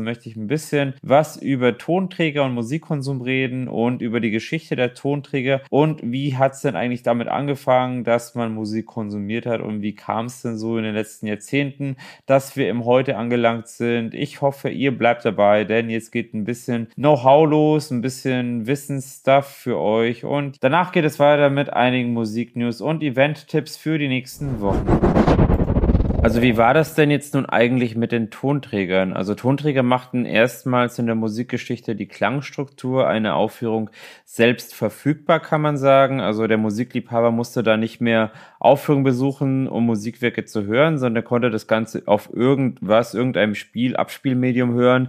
möchte 0.00 0.28
ich 0.28 0.36
ein 0.36 0.46
bisschen 0.46 0.94
was 1.02 1.36
über 1.36 1.78
Tonträger 1.78 2.44
und 2.44 2.54
Musikkonsum 2.54 3.20
reden 3.22 3.68
und 3.68 4.02
über 4.02 4.20
die 4.20 4.30
Geschichte 4.30 4.76
der 4.76 4.94
Tonträger 4.94 5.62
und 5.70 6.00
wie 6.02 6.36
hat's 6.36 6.62
denn 6.62 6.76
eigentlich 6.76 7.02
damit 7.02 7.28
angefangen, 7.28 8.04
dass 8.04 8.34
man 8.34 8.54
Musik 8.54 8.86
konsumiert 8.86 9.46
hat 9.46 9.60
und 9.60 9.82
wie 9.82 9.94
kam 9.94 10.26
es 10.26 10.42
denn 10.42 10.58
so 10.58 10.76
in 10.76 10.84
den 10.84 10.94
letzten 10.94 11.26
Jahrzehnten, 11.28 11.96
dass 12.26 12.56
wir 12.56 12.68
im 12.68 12.84
Heute 12.84 13.16
angelangt 13.16 13.68
sind. 13.68 14.14
Ich 14.14 14.40
hoffe, 14.40 14.68
ihr 14.70 14.96
bleibt 14.96 15.24
dabei, 15.24 15.64
denn 15.64 15.90
jetzt 15.90 16.10
geht 16.10 16.34
ein 16.34 16.44
bisschen 16.44 16.88
Know-how 16.96 17.48
los, 17.48 17.90
ein 17.90 18.00
bisschen 18.00 18.66
Wissensstuff 18.66 19.46
für 19.46 19.78
euch 19.78 20.24
und 20.24 20.62
danach 20.64 20.90
geht 20.90 21.04
es 21.04 21.20
weiter 21.20 21.50
mit 21.50 21.72
einigen 21.72 22.12
Musiknews 22.12 22.80
und 22.80 23.02
Event-Tipps 23.02 23.76
für 23.76 23.98
die 23.98 24.08
nächsten 24.08 24.60
Wochen. 24.60 25.47
Also 26.28 26.42
wie 26.42 26.58
war 26.58 26.74
das 26.74 26.94
denn 26.94 27.10
jetzt 27.10 27.32
nun 27.32 27.46
eigentlich 27.46 27.96
mit 27.96 28.12
den 28.12 28.28
Tonträgern? 28.28 29.14
Also 29.14 29.34
Tonträger 29.34 29.82
machten 29.82 30.26
erstmals 30.26 30.98
in 30.98 31.06
der 31.06 31.14
Musikgeschichte 31.14 31.96
die 31.96 32.04
Klangstruktur 32.04 33.08
eine 33.08 33.32
Aufführung 33.32 33.88
selbst 34.26 34.74
verfügbar, 34.74 35.40
kann 35.40 35.62
man 35.62 35.78
sagen. 35.78 36.20
Also 36.20 36.46
der 36.46 36.58
Musikliebhaber 36.58 37.30
musste 37.30 37.62
da 37.62 37.78
nicht 37.78 38.02
mehr 38.02 38.30
Aufführungen 38.58 39.04
besuchen, 39.04 39.68
um 39.68 39.86
Musikwerke 39.86 40.44
zu 40.44 40.66
hören, 40.66 40.98
sondern 40.98 41.24
konnte 41.24 41.48
das 41.48 41.66
Ganze 41.66 42.02
auf 42.04 42.28
irgendwas, 42.30 43.14
irgendeinem 43.14 43.54
Spiel, 43.54 43.96
Abspielmedium 43.96 44.74
hören 44.74 45.08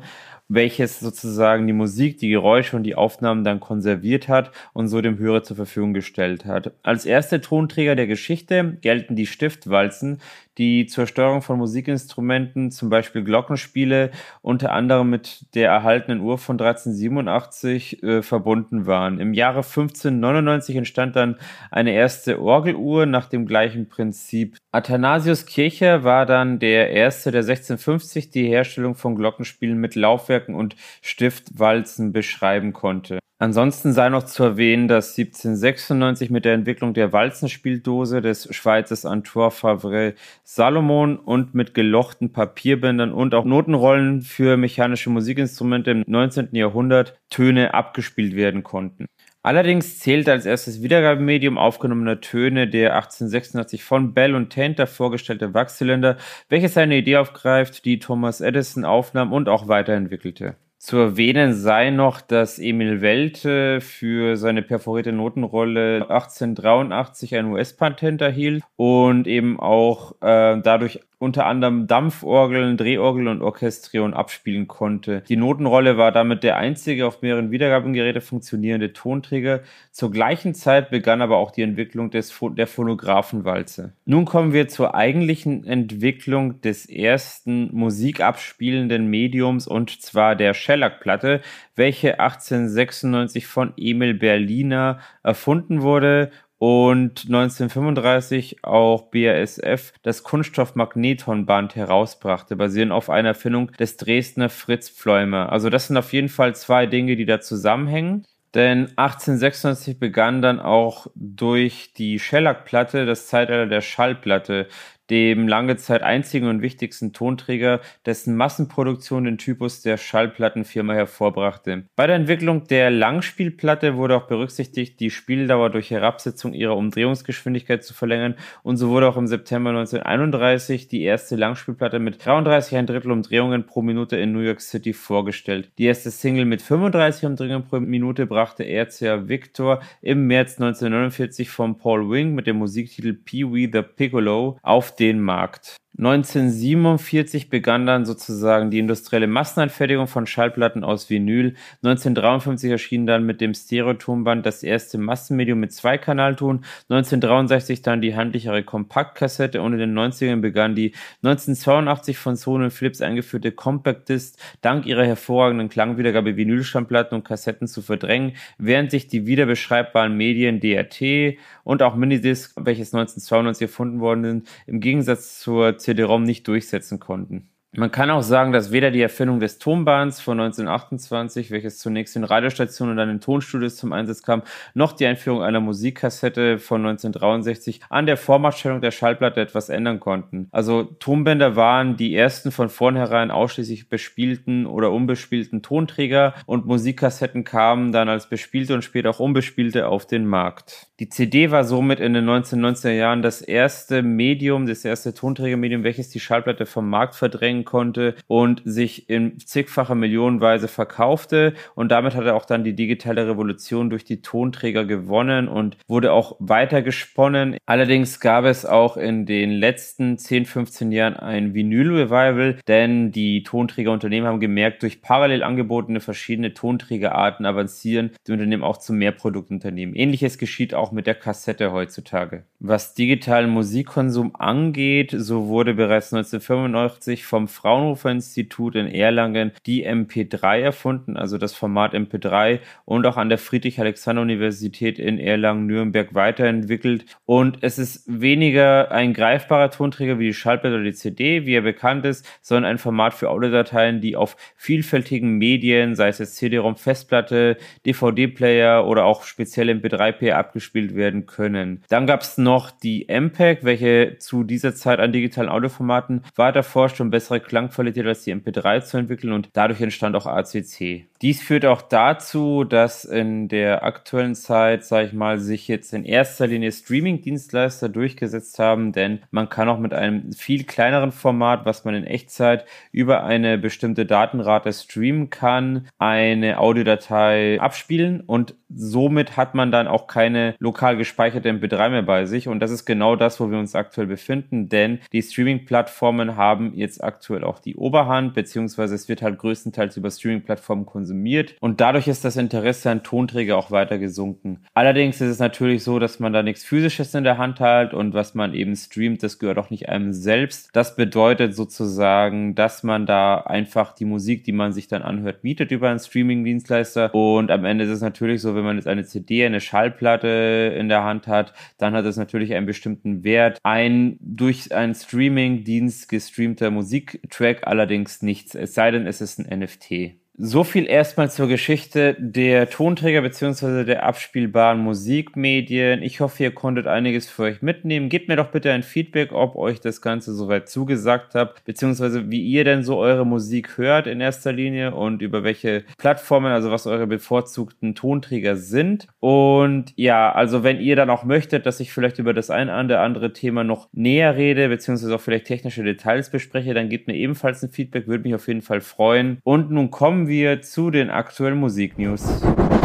welches 0.49 0.99
sozusagen 0.99 1.67
die 1.67 1.73
Musik, 1.73 2.17
die 2.17 2.29
Geräusche 2.29 2.75
und 2.75 2.83
die 2.83 2.95
Aufnahmen 2.95 3.43
dann 3.43 3.59
konserviert 3.59 4.27
hat 4.27 4.51
und 4.73 4.87
so 4.87 4.99
dem 4.99 5.19
Hörer 5.19 5.43
zur 5.43 5.55
Verfügung 5.55 5.93
gestellt 5.93 6.43
hat. 6.45 6.73
Als 6.81 7.05
erste 7.05 7.39
Tonträger 7.39 7.95
der 7.95 8.07
Geschichte 8.07 8.77
gelten 8.81 9.15
die 9.15 9.27
Stiftwalzen, 9.27 10.19
die 10.59 10.85
zur 10.85 11.07
Steuerung 11.07 11.41
von 11.41 11.57
Musikinstrumenten, 11.57 12.69
zum 12.69 12.89
Beispiel 12.89 13.23
Glockenspiele, 13.23 14.11
unter 14.41 14.73
anderem 14.73 15.09
mit 15.09 15.45
der 15.55 15.69
erhaltenen 15.69 16.19
Uhr 16.19 16.37
von 16.37 16.59
1387 16.59 18.03
äh, 18.03 18.21
verbunden 18.21 18.85
waren. 18.85 19.19
Im 19.19 19.33
Jahre 19.33 19.59
1599 19.59 20.75
entstand 20.75 21.15
dann 21.15 21.37
eine 21.71 21.93
erste 21.93 22.41
Orgeluhr 22.41 23.05
nach 23.05 23.29
dem 23.29 23.47
gleichen 23.47 23.87
Prinzip. 23.87 24.57
Athanasius 24.71 25.45
Kircher 25.45 26.03
war 26.03 26.25
dann 26.25 26.59
der 26.59 26.91
erste, 26.91 27.31
der 27.31 27.41
1650 27.41 28.29
die 28.29 28.47
Herstellung 28.47 28.95
von 28.95 29.15
Glockenspielen 29.15 29.77
mit 29.77 29.95
Laufwerken 29.95 30.55
und 30.55 30.75
Stiftwalzen 31.01 32.11
beschreiben 32.11 32.73
konnte. 32.73 33.19
Ansonsten 33.41 33.93
sei 33.93 34.09
noch 34.09 34.23
zu 34.23 34.43
erwähnen, 34.43 34.89
dass 34.89 35.17
1796 35.17 36.29
mit 36.29 36.43
der 36.43 36.55
Entwicklung 36.55 36.93
der 36.93 37.13
Walzenspieldose 37.13 38.21
des 38.21 38.53
Schweizers 38.53 39.05
Antoine 39.05 39.49
Favre 39.49 40.15
Salomon 40.43 41.15
und 41.17 41.55
mit 41.55 41.73
gelochten 41.73 42.33
Papierbändern 42.33 43.13
und 43.13 43.33
auch 43.33 43.45
Notenrollen 43.45 44.23
für 44.23 44.57
mechanische 44.57 45.09
Musikinstrumente 45.09 45.91
im 45.91 46.03
19. 46.05 46.49
Jahrhundert 46.51 47.17
Töne 47.29 47.73
abgespielt 47.73 48.35
werden 48.35 48.63
konnten. 48.63 49.05
Allerdings 49.41 49.99
zählte 49.99 50.33
als 50.33 50.45
erstes 50.45 50.83
Wiedergabemedium 50.83 51.57
aufgenommener 51.57 52.19
Töne 52.19 52.67
der 52.67 52.95
1886 52.95 53.85
von 53.85 54.13
Bell 54.13 54.35
und 54.35 54.51
Tainter 54.51 54.85
vorgestellte 54.85 55.53
Wachszylinder, 55.53 56.17
welches 56.49 56.75
eine 56.75 56.97
Idee 56.97 57.15
aufgreift, 57.15 57.85
die 57.85 57.99
Thomas 57.99 58.41
Edison 58.41 58.83
aufnahm 58.83 59.31
und 59.31 59.47
auch 59.47 59.69
weiterentwickelte. 59.69 60.57
Zu 60.79 60.95
erwähnen 60.95 61.55
sei 61.55 61.89
noch, 61.89 62.21
dass 62.21 62.57
Emil 62.57 63.01
Welte 63.01 63.81
für 63.81 64.37
seine 64.37 64.61
perforierte 64.61 65.11
Notenrolle 65.11 66.09
1883 66.09 67.35
ein 67.35 67.47
US-Patent 67.47 68.21
erhielt 68.21 68.63
und 68.77 69.27
eben 69.27 69.59
auch 69.59 70.13
äh, 70.21 70.61
dadurch 70.61 71.01
unter 71.19 71.45
anderem 71.45 71.85
Dampforgeln, 71.85 72.77
Drehorgeln 72.77 73.27
und 73.27 73.41
Orchestrion 73.41 74.13
abspielen 74.13 74.69
konnte. 74.69 75.21
Die 75.27 75.35
Notenrolle 75.35 75.97
war 75.97 76.13
damit 76.13 76.43
der 76.43 76.55
einzige 76.55 77.05
auf 77.05 77.21
mehreren 77.21 77.51
Wiedergabengeräten 77.51 78.21
funktionierende 78.21 78.93
Tonträger. 78.93 79.61
Zur 79.91 80.11
gleichen 80.11 80.55
Zeit 80.55 80.89
begann 80.89 81.21
aber 81.21 81.37
auch 81.37 81.51
die 81.51 81.61
Entwicklung 81.61 82.09
des, 82.09 82.33
der 82.57 82.67
Phonographenwalze. 82.67 83.91
Nun 84.05 84.23
kommen 84.23 84.53
wir 84.53 84.69
zur 84.69 84.95
eigentlichen 84.95 85.65
Entwicklung 85.65 86.61
des 86.61 86.87
ersten 86.87 87.69
musikabspielenden 87.75 89.07
Mediums 89.07 89.67
und 89.67 90.01
zwar 90.01 90.37
der 90.37 90.53
Shellac-Platte, 90.53 91.41
welche 91.75 92.21
1896 92.21 93.45
von 93.45 93.73
Emil 93.75 94.13
Berliner 94.13 94.99
erfunden 95.21 95.81
wurde 95.81 96.31
und 96.59 97.25
1935 97.27 98.65
auch 98.65 99.03
BASF 99.11 99.93
das 100.03 100.23
Kunststoffmagnetonband 100.23 101.75
herausbrachte, 101.75 102.57
basierend 102.57 102.91
auf 102.91 103.09
einer 103.09 103.29
Erfindung 103.29 103.71
des 103.71 103.95
Dresdner 103.95 104.49
Fritz 104.49 104.89
Pfleumer. 104.89 105.51
Also 105.51 105.69
das 105.69 105.87
sind 105.87 105.95
auf 105.95 106.11
jeden 106.11 106.27
Fall 106.27 106.53
zwei 106.55 106.85
Dinge, 106.85 107.15
die 107.15 107.25
da 107.25 107.39
zusammenhängen. 107.39 108.27
Denn 108.55 108.87
1896 108.97 109.99
begann 109.99 110.41
dann 110.41 110.59
auch 110.59 111.07
durch 111.15 111.93
die 111.93 112.19
Shellac-Platte 112.19 113.05
das 113.05 113.27
Zeitalter 113.27 113.67
der 113.67 113.81
Schallplatte, 113.81 114.67
dem 115.09 115.47
lange 115.47 115.77
Zeit 115.77 116.03
einzigen 116.03 116.47
und 116.47 116.61
wichtigsten 116.61 117.13
Tonträger, 117.13 117.81
dessen 118.05 118.35
Massenproduktion 118.35 119.23
den 119.23 119.37
Typus 119.37 119.81
der 119.81 119.97
Schallplattenfirma 119.97 120.93
hervorbrachte. 120.93 121.85
Bei 121.95 122.07
der 122.07 122.15
Entwicklung 122.15 122.65
der 122.67 122.91
Langspielplatte 122.91 123.95
wurde 123.95 124.15
auch 124.15 124.27
berücksichtigt, 124.27 124.99
die 124.99 125.09
Spieldauer 125.09 125.69
durch 125.69 125.91
Herabsetzung 125.91 126.53
ihrer 126.53 126.77
Umdrehungsgeschwindigkeit 126.77 127.83
zu 127.83 127.93
verlängern 127.93 128.35
und 128.63 128.77
so 128.77 128.89
wurde 128.89 129.07
auch 129.07 129.17
im 129.17 129.27
September 129.27 129.71
1931 129.71 130.87
die 130.87 131.03
erste 131.03 131.35
Langspielplatte 131.35 131.99
mit 131.99 132.23
33 132.23 132.77
ein 132.77 132.85
Drittel 132.85 133.11
Umdrehungen 133.11 133.65
pro 133.65 133.81
Minute 133.81 134.17
in 134.17 134.31
New 134.31 134.39
York 134.39 134.61
City 134.61 134.93
vorgestellt. 134.93 135.71
Die 135.77 135.85
erste 135.85 136.11
Single 136.11 136.45
mit 136.45 136.61
35 136.61 137.25
Umdrehungen 137.25 137.65
pro 137.65 137.79
Minute 137.79 138.25
brachte 138.25 138.63
RCA 138.63 139.27
Victor 139.27 139.81
im 140.01 140.27
März 140.27 140.59
1949 140.59 141.49
von 141.49 141.77
Paul 141.77 142.09
Wing 142.09 142.35
mit 142.35 142.47
dem 142.47 142.57
Musiktitel 142.57 143.13
Pee 143.13 143.45
Wee 143.51 143.69
the 143.71 143.81
Piccolo 143.81 144.57
auf 144.61 144.95
den 144.99 145.21
Markt. 145.21 145.77
1947 145.99 147.49
begann 147.49 147.85
dann 147.85 148.05
sozusagen 148.05 148.71
die 148.71 148.79
industrielle 148.79 149.27
Massenanfertigung 149.27 150.07
von 150.07 150.25
Schallplatten 150.25 150.85
aus 150.85 151.09
Vinyl. 151.09 151.55
1953 151.83 152.71
erschien 152.71 153.05
dann 153.05 153.25
mit 153.25 153.41
dem 153.41 153.53
Stereotonband 153.53 154.45
das 154.45 154.63
erste 154.63 154.97
Massenmedium 154.97 155.59
mit 155.59 155.73
Zweikanalton. 155.73 156.63
1963 156.87 157.81
dann 157.81 157.99
die 157.99 158.15
handlichere 158.15 158.63
Kompaktkassette 158.63 159.61
und 159.61 159.73
in 159.73 159.79
den 159.79 159.93
90ern 159.93 160.39
begann 160.39 160.73
die 160.73 160.93
1982 161.21 162.17
von 162.17 162.37
Sony 162.37 162.63
und 162.65 162.71
Philips 162.71 163.01
eingeführte 163.01 163.51
Compact 163.51 164.07
Disc 164.07 164.39
dank 164.61 164.85
ihrer 164.85 165.05
hervorragenden 165.05 165.67
Klangwiedergabe 165.67 166.37
Vinylschallplatten 166.37 167.13
und 167.17 167.25
Kassetten 167.25 167.67
zu 167.67 167.81
verdrängen, 167.81 168.37
während 168.57 168.91
sich 168.91 169.07
die 169.07 169.25
wiederbeschreibbaren 169.25 170.15
Medien 170.15 170.61
DRT 170.61 171.37
und 171.65 171.83
auch 171.83 171.95
Minidisc, 171.95 172.53
welches 172.55 172.93
1992 172.93 173.63
erfunden 173.63 173.99
worden 173.99 174.23
sind, 174.23 174.47
im 174.65 174.79
Gegensatz 174.79 175.39
zur 175.39 175.77
CD-ROM 175.89 176.23
nicht 176.23 176.47
durchsetzen 176.47 176.99
konnten. 176.99 177.49
Man 177.71 177.91
kann 177.91 178.09
auch 178.09 178.23
sagen, 178.23 178.51
dass 178.51 178.71
weder 178.71 178.89
die 178.89 179.01
Erfindung 179.01 179.39
des 179.39 179.59
Tonbands 179.59 180.19
von 180.21 180.39
1928, 180.39 181.51
welches 181.51 181.77
zunächst 181.77 182.15
in 182.15 182.23
Radiostationen 182.23 182.93
und 182.93 182.97
dann 182.97 183.11
in 183.11 183.21
Tonstudios 183.21 183.75
zum 183.75 183.93
Einsatz 183.93 184.23
kam, 184.23 184.41
noch 184.73 184.93
die 184.93 185.05
Einführung 185.05 185.43
einer 185.43 185.59
Musikkassette 185.59 186.57
von 186.57 186.81
1963 186.81 187.81
an 187.89 188.07
der 188.07 188.17
Vormachtstellung 188.17 188.81
der 188.81 188.89
Schallplatte 188.89 189.39
etwas 189.39 189.69
ändern 189.69 189.99
konnten. 189.99 190.47
Also 190.51 190.81
Tonbänder 190.81 191.55
waren 191.55 191.95
die 191.95 192.15
ersten 192.15 192.51
von 192.51 192.69
vornherein 192.69 193.29
ausschließlich 193.29 193.87
bespielten 193.87 194.65
oder 194.65 194.91
unbespielten 194.91 195.61
Tonträger 195.61 196.33
und 196.47 196.65
Musikkassetten 196.65 197.43
kamen 197.43 197.91
dann 197.91 198.09
als 198.09 198.29
bespielte 198.29 198.73
und 198.73 198.83
später 198.83 199.11
auch 199.11 199.19
unbespielte 199.19 199.87
auf 199.87 200.07
den 200.07 200.25
Markt. 200.25 200.88
Die 200.99 201.07
CD 201.07 201.49
war 201.49 201.63
somit 201.63 202.01
in 202.01 202.13
den 202.13 202.29
1990er 202.29 202.91
Jahren 202.91 203.21
das 203.21 203.41
erste 203.41 204.03
Medium, 204.03 204.67
das 204.67 204.83
erste 204.83 205.13
Tonträgermedium, 205.13 205.85
welches 205.85 206.09
die 206.09 206.19
Schallplatte 206.19 206.65
vom 206.65 206.89
Markt 206.89 207.15
verdrängen 207.15 207.63
konnte 207.63 208.15
und 208.27 208.61
sich 208.65 209.09
in 209.09 209.39
zigfacher 209.39 209.95
Millionenweise 209.95 210.67
verkaufte. 210.67 211.53
Und 211.73 211.89
damit 211.93 212.15
hat 212.15 212.25
er 212.25 212.35
auch 212.35 212.43
dann 212.43 212.65
die 212.65 212.75
digitale 212.75 213.29
Revolution 213.29 213.89
durch 213.89 214.03
die 214.03 214.21
Tonträger 214.21 214.83
gewonnen 214.83 215.47
und 215.47 215.77
wurde 215.87 216.11
auch 216.11 216.35
weiter 216.39 216.81
gesponnen. 216.81 217.55
Allerdings 217.65 218.19
gab 218.19 218.43
es 218.43 218.65
auch 218.65 218.97
in 218.97 219.25
den 219.25 219.51
letzten 219.51 220.17
10, 220.17 220.47
15 220.47 220.91
Jahren 220.91 221.15
ein 221.15 221.53
Vinyl-Revival, 221.53 222.57
denn 222.67 223.13
die 223.13 223.43
Tonträgerunternehmen 223.43 224.27
haben 224.27 224.41
gemerkt, 224.41 224.83
durch 224.83 225.01
parallel 225.01 225.43
angebotene 225.43 226.01
verschiedene 226.01 226.53
Tonträgerarten 226.53 227.45
avancieren 227.45 228.11
die 228.27 228.33
Unternehmen 228.33 228.63
auch 228.63 228.77
zu 228.77 228.91
Mehrproduktunternehmen. 228.91 229.95
Ähnliches 229.95 230.37
geschieht 230.37 230.73
auch 230.73 230.88
auch 230.89 230.91
mit 230.91 231.07
der 231.07 231.15
Kassette 231.15 231.71
heutzutage. 231.71 232.43
Was 232.59 232.93
digitalen 232.93 233.49
Musikkonsum 233.49 234.35
angeht, 234.35 235.13
so 235.15 235.47
wurde 235.47 235.75
bereits 235.75 236.11
1985 236.11 237.25
vom 237.25 237.47
Fraunhofer 237.47 238.11
Institut 238.11 238.75
in 238.75 238.87
Erlangen 238.87 239.51
die 239.65 239.87
MP3 239.87 240.59
erfunden, 240.59 241.15
also 241.15 241.37
das 241.37 241.53
Format 241.53 241.93
MP3 241.93 242.59
und 242.85 243.05
auch 243.05 243.17
an 243.17 243.29
der 243.29 243.37
Friedrich-Alexander-Universität 243.37 244.99
in 244.99 245.19
Erlangen-Nürnberg 245.19 246.13
weiterentwickelt. 246.15 247.05
Und 247.25 247.59
es 247.61 247.77
ist 247.77 248.03
weniger 248.07 248.91
ein 248.91 249.13
greifbarer 249.13 249.69
Tonträger 249.69 250.19
wie 250.19 250.27
die 250.27 250.33
Schallplatte 250.33 250.75
oder 250.75 250.83
die 250.83 250.93
CD, 250.93 251.45
wie 251.45 251.53
er 251.53 251.61
bekannt 251.61 252.05
ist, 252.05 252.27
sondern 252.41 252.71
ein 252.71 252.77
Format 252.77 253.13
für 253.13 253.29
Audiodateien, 253.29 254.01
die 254.01 254.15
auf 254.15 254.35
vielfältigen 254.57 255.37
Medien, 255.37 255.95
sei 255.95 256.09
es 256.09 256.17
jetzt 256.17 256.35
CD-ROM, 256.37 256.75
Festplatte, 256.75 257.57
DVD-Player 257.85 258.85
oder 258.85 259.05
auch 259.05 259.23
speziell 259.23 259.69
MP3-Player 259.69 260.37
abgespielt 260.37 260.78
abgespielt 260.79 260.95
werden 260.95 261.25
können. 261.25 261.83
Dann 261.89 262.07
gab 262.07 262.21
es 262.21 262.37
noch 262.37 262.71
die 262.71 263.07
MPEG, 263.07 263.63
welche 263.63 264.17
zu 264.19 264.43
dieser 264.43 264.73
Zeit 264.75 264.99
an 264.99 265.11
digitalen 265.11 265.49
Audioformaten 265.49 266.23
weiter 266.35 266.63
forscht, 266.63 267.01
um 267.01 267.09
bessere 267.09 267.39
Klangqualität 267.39 268.05
als 268.05 268.23
die 268.23 268.33
MP3 268.33 268.81
zu 268.81 268.97
entwickeln 268.97 269.33
und 269.33 269.49
dadurch 269.53 269.81
entstand 269.81 270.15
auch 270.15 270.25
ACC. 270.25 271.08
Dies 271.21 271.41
führt 271.41 271.65
auch 271.65 271.81
dazu, 271.81 272.63
dass 272.63 273.03
in 273.03 273.49
der 273.49 273.83
aktuellen 273.83 274.35
Zeit, 274.35 274.85
sage 274.85 275.07
ich 275.07 275.13
mal, 275.13 275.37
sich 275.37 275.67
jetzt 275.67 275.93
in 275.93 276.05
erster 276.05 276.47
Linie 276.47 276.71
Streaming-Dienstleister 276.71 277.89
durchgesetzt 277.89 278.57
haben, 278.57 278.93
denn 278.93 279.19
man 279.29 279.49
kann 279.49 279.67
auch 279.67 279.79
mit 279.79 279.93
einem 279.93 280.31
viel 280.31 280.63
kleineren 280.63 281.11
Format, 281.11 281.65
was 281.65 281.83
man 281.83 281.93
in 281.93 282.05
Echtzeit 282.05 282.63
über 282.93 283.25
eine 283.25 283.57
bestimmte 283.57 284.05
Datenrate 284.05 284.71
streamen 284.71 285.29
kann, 285.29 285.89
eine 285.97 286.57
Audiodatei 286.57 287.59
abspielen 287.59 288.21
und 288.21 288.55
somit 288.73 289.35
hat 289.35 289.55
man 289.55 289.73
dann 289.73 289.87
auch 289.87 290.07
keine 290.07 290.55
lokal 290.59 290.95
gespeicherte 290.95 291.49
MP3 291.49 291.89
mehr 291.89 292.03
bei 292.03 292.27
sich. 292.27 292.47
Und 292.47 292.59
das 292.61 292.71
ist 292.71 292.85
genau 292.85 293.15
das, 293.17 293.39
wo 293.41 293.51
wir 293.51 293.57
uns 293.57 293.75
aktuell 293.75 294.07
befinden, 294.07 294.69
denn 294.69 294.99
die 295.11 295.23
Streaming-Plattformen 295.23 296.37
haben 296.37 296.73
jetzt 296.75 297.03
aktuell 297.03 297.43
auch 297.43 297.59
die 297.59 297.75
Oberhand, 297.75 298.35
beziehungsweise 298.35 298.95
es 298.95 299.09
wird 299.09 299.21
halt 299.21 299.37
größtenteils 299.37 299.97
über 299.97 300.11
Streaming-Plattformen 300.11 300.85
konsumiert 300.85 301.08
konsumiert 301.09 301.55
und 301.59 301.81
dadurch 301.81 302.07
ist 302.07 302.23
das 302.23 302.37
Interesse 302.37 302.89
an 302.91 303.03
Tonträger 303.03 303.57
auch 303.57 303.71
weiter 303.71 303.97
gesunken. 303.97 304.59
Allerdings 304.73 305.19
ist 305.21 305.29
es 305.29 305.39
natürlich 305.39 305.83
so, 305.83 305.97
dass 305.97 306.19
man 306.19 306.33
da 306.33 306.43
nichts 306.43 306.63
physisches 306.63 307.13
in 307.15 307.23
der 307.23 307.37
Hand 307.37 307.59
hat 307.59 307.93
und 307.93 308.13
was 308.13 308.35
man 308.35 308.53
eben 308.53 308.75
streamt, 308.75 309.23
das 309.23 309.39
gehört 309.39 309.57
auch 309.57 309.71
nicht 309.71 309.89
einem 309.89 310.13
selbst. 310.13 310.69
Das 310.73 310.95
bedeutet 310.95 311.55
sozusagen, 311.55 312.53
dass 312.53 312.83
man 312.83 313.05
da 313.05 313.37
einfach 313.37 313.93
die 313.93 314.05
Musik, 314.05 314.43
die 314.43 314.51
man 314.51 314.71
sich 314.71 314.87
dann 314.87 315.01
anhört, 315.01 315.43
mietet 315.43 315.71
über 315.71 315.89
einen 315.89 315.99
Streaming-Dienstleister 315.99 317.13
und 317.13 317.49
am 317.49 317.65
Ende 317.65 317.85
ist 317.85 317.91
es 317.91 318.01
natürlich 318.01 318.41
so, 318.41 318.55
wenn 318.55 318.63
man 318.63 318.75
jetzt 318.75 318.87
eine 318.87 319.03
CD, 319.03 319.45
eine 319.45 319.61
Schallplatte 319.61 320.75
in 320.77 320.89
der 320.89 321.03
Hand 321.03 321.27
hat, 321.27 321.53
dann 321.77 321.93
hat 321.93 322.05
es 322.05 322.17
natürlich 322.17 322.53
einen 322.53 322.67
bestimmten 322.67 323.23
Wert. 323.23 323.57
Ein 323.63 324.17
durch 324.21 324.73
einen 324.73 324.93
Streaming-Dienst 324.93 326.07
gestreamter 326.07 326.69
Musiktrack 326.69 327.65
allerdings 327.65 328.21
nichts, 328.21 328.53
es 328.53 328.73
sei 328.75 328.91
denn, 328.91 329.07
es 329.07 329.21
ist 329.21 329.39
ein 329.39 329.59
NFT. 329.59 330.18
So 330.41 330.63
viel 330.63 330.85
erstmal 330.85 331.29
zur 331.29 331.49
Geschichte 331.49 332.15
der 332.17 332.69
Tonträger 332.69 333.21
beziehungsweise 333.21 333.83
der 333.83 334.05
abspielbaren 334.05 334.79
Musikmedien. 334.79 336.01
Ich 336.01 336.21
hoffe, 336.21 336.43
ihr 336.43 336.51
konntet 336.51 336.87
einiges 336.87 337.29
für 337.29 337.43
euch 337.43 337.61
mitnehmen. 337.61 338.07
Gebt 338.07 338.29
mir 338.29 338.37
doch 338.37 338.47
bitte 338.47 338.71
ein 338.71 338.83
Feedback, 338.83 339.33
ob 339.33 339.57
euch 339.57 339.81
das 339.81 340.01
Ganze 340.01 340.33
soweit 340.33 340.69
zugesagt 340.69 341.35
habt, 341.35 341.65
beziehungsweise 341.65 342.31
wie 342.31 342.41
ihr 342.41 342.63
denn 342.63 342.83
so 342.83 342.99
eure 342.99 343.25
Musik 343.25 343.77
hört 343.77 344.07
in 344.07 344.21
erster 344.21 344.53
Linie 344.53 344.95
und 344.95 345.21
über 345.21 345.43
welche 345.43 345.83
Plattformen, 345.97 346.53
also 346.53 346.71
was 346.71 346.87
eure 346.87 347.05
bevorzugten 347.05 347.93
Tonträger 347.93 348.55
sind. 348.55 349.07
Und 349.19 349.91
ja, 349.97 350.31
also 350.31 350.63
wenn 350.63 350.79
ihr 350.79 350.95
dann 350.95 351.09
auch 351.09 351.25
möchtet, 351.25 351.65
dass 351.65 351.81
ich 351.81 351.91
vielleicht 351.91 352.17
über 352.17 352.33
das 352.33 352.49
ein 352.49 352.69
oder 352.69 353.01
andere 353.01 353.33
Thema 353.33 353.65
noch 353.65 353.89
näher 353.91 354.37
rede, 354.37 354.69
beziehungsweise 354.69 355.13
auch 355.13 355.19
vielleicht 355.19 355.47
technische 355.47 355.83
Details 355.83 356.29
bespreche, 356.29 356.73
dann 356.73 356.87
gebt 356.87 357.07
mir 357.07 357.15
ebenfalls 357.15 357.61
ein 357.61 357.71
Feedback, 357.71 358.07
würde 358.07 358.23
mich 358.23 358.35
auf 358.35 358.47
jeden 358.47 358.61
Fall 358.61 358.79
freuen. 358.79 359.39
Und 359.43 359.69
nun 359.69 359.91
kommen 359.91 360.28
wir 360.29 360.61
zu 360.61 360.91
den 360.91 361.09
aktuellen 361.09 361.59
Musiknews. 361.59 362.21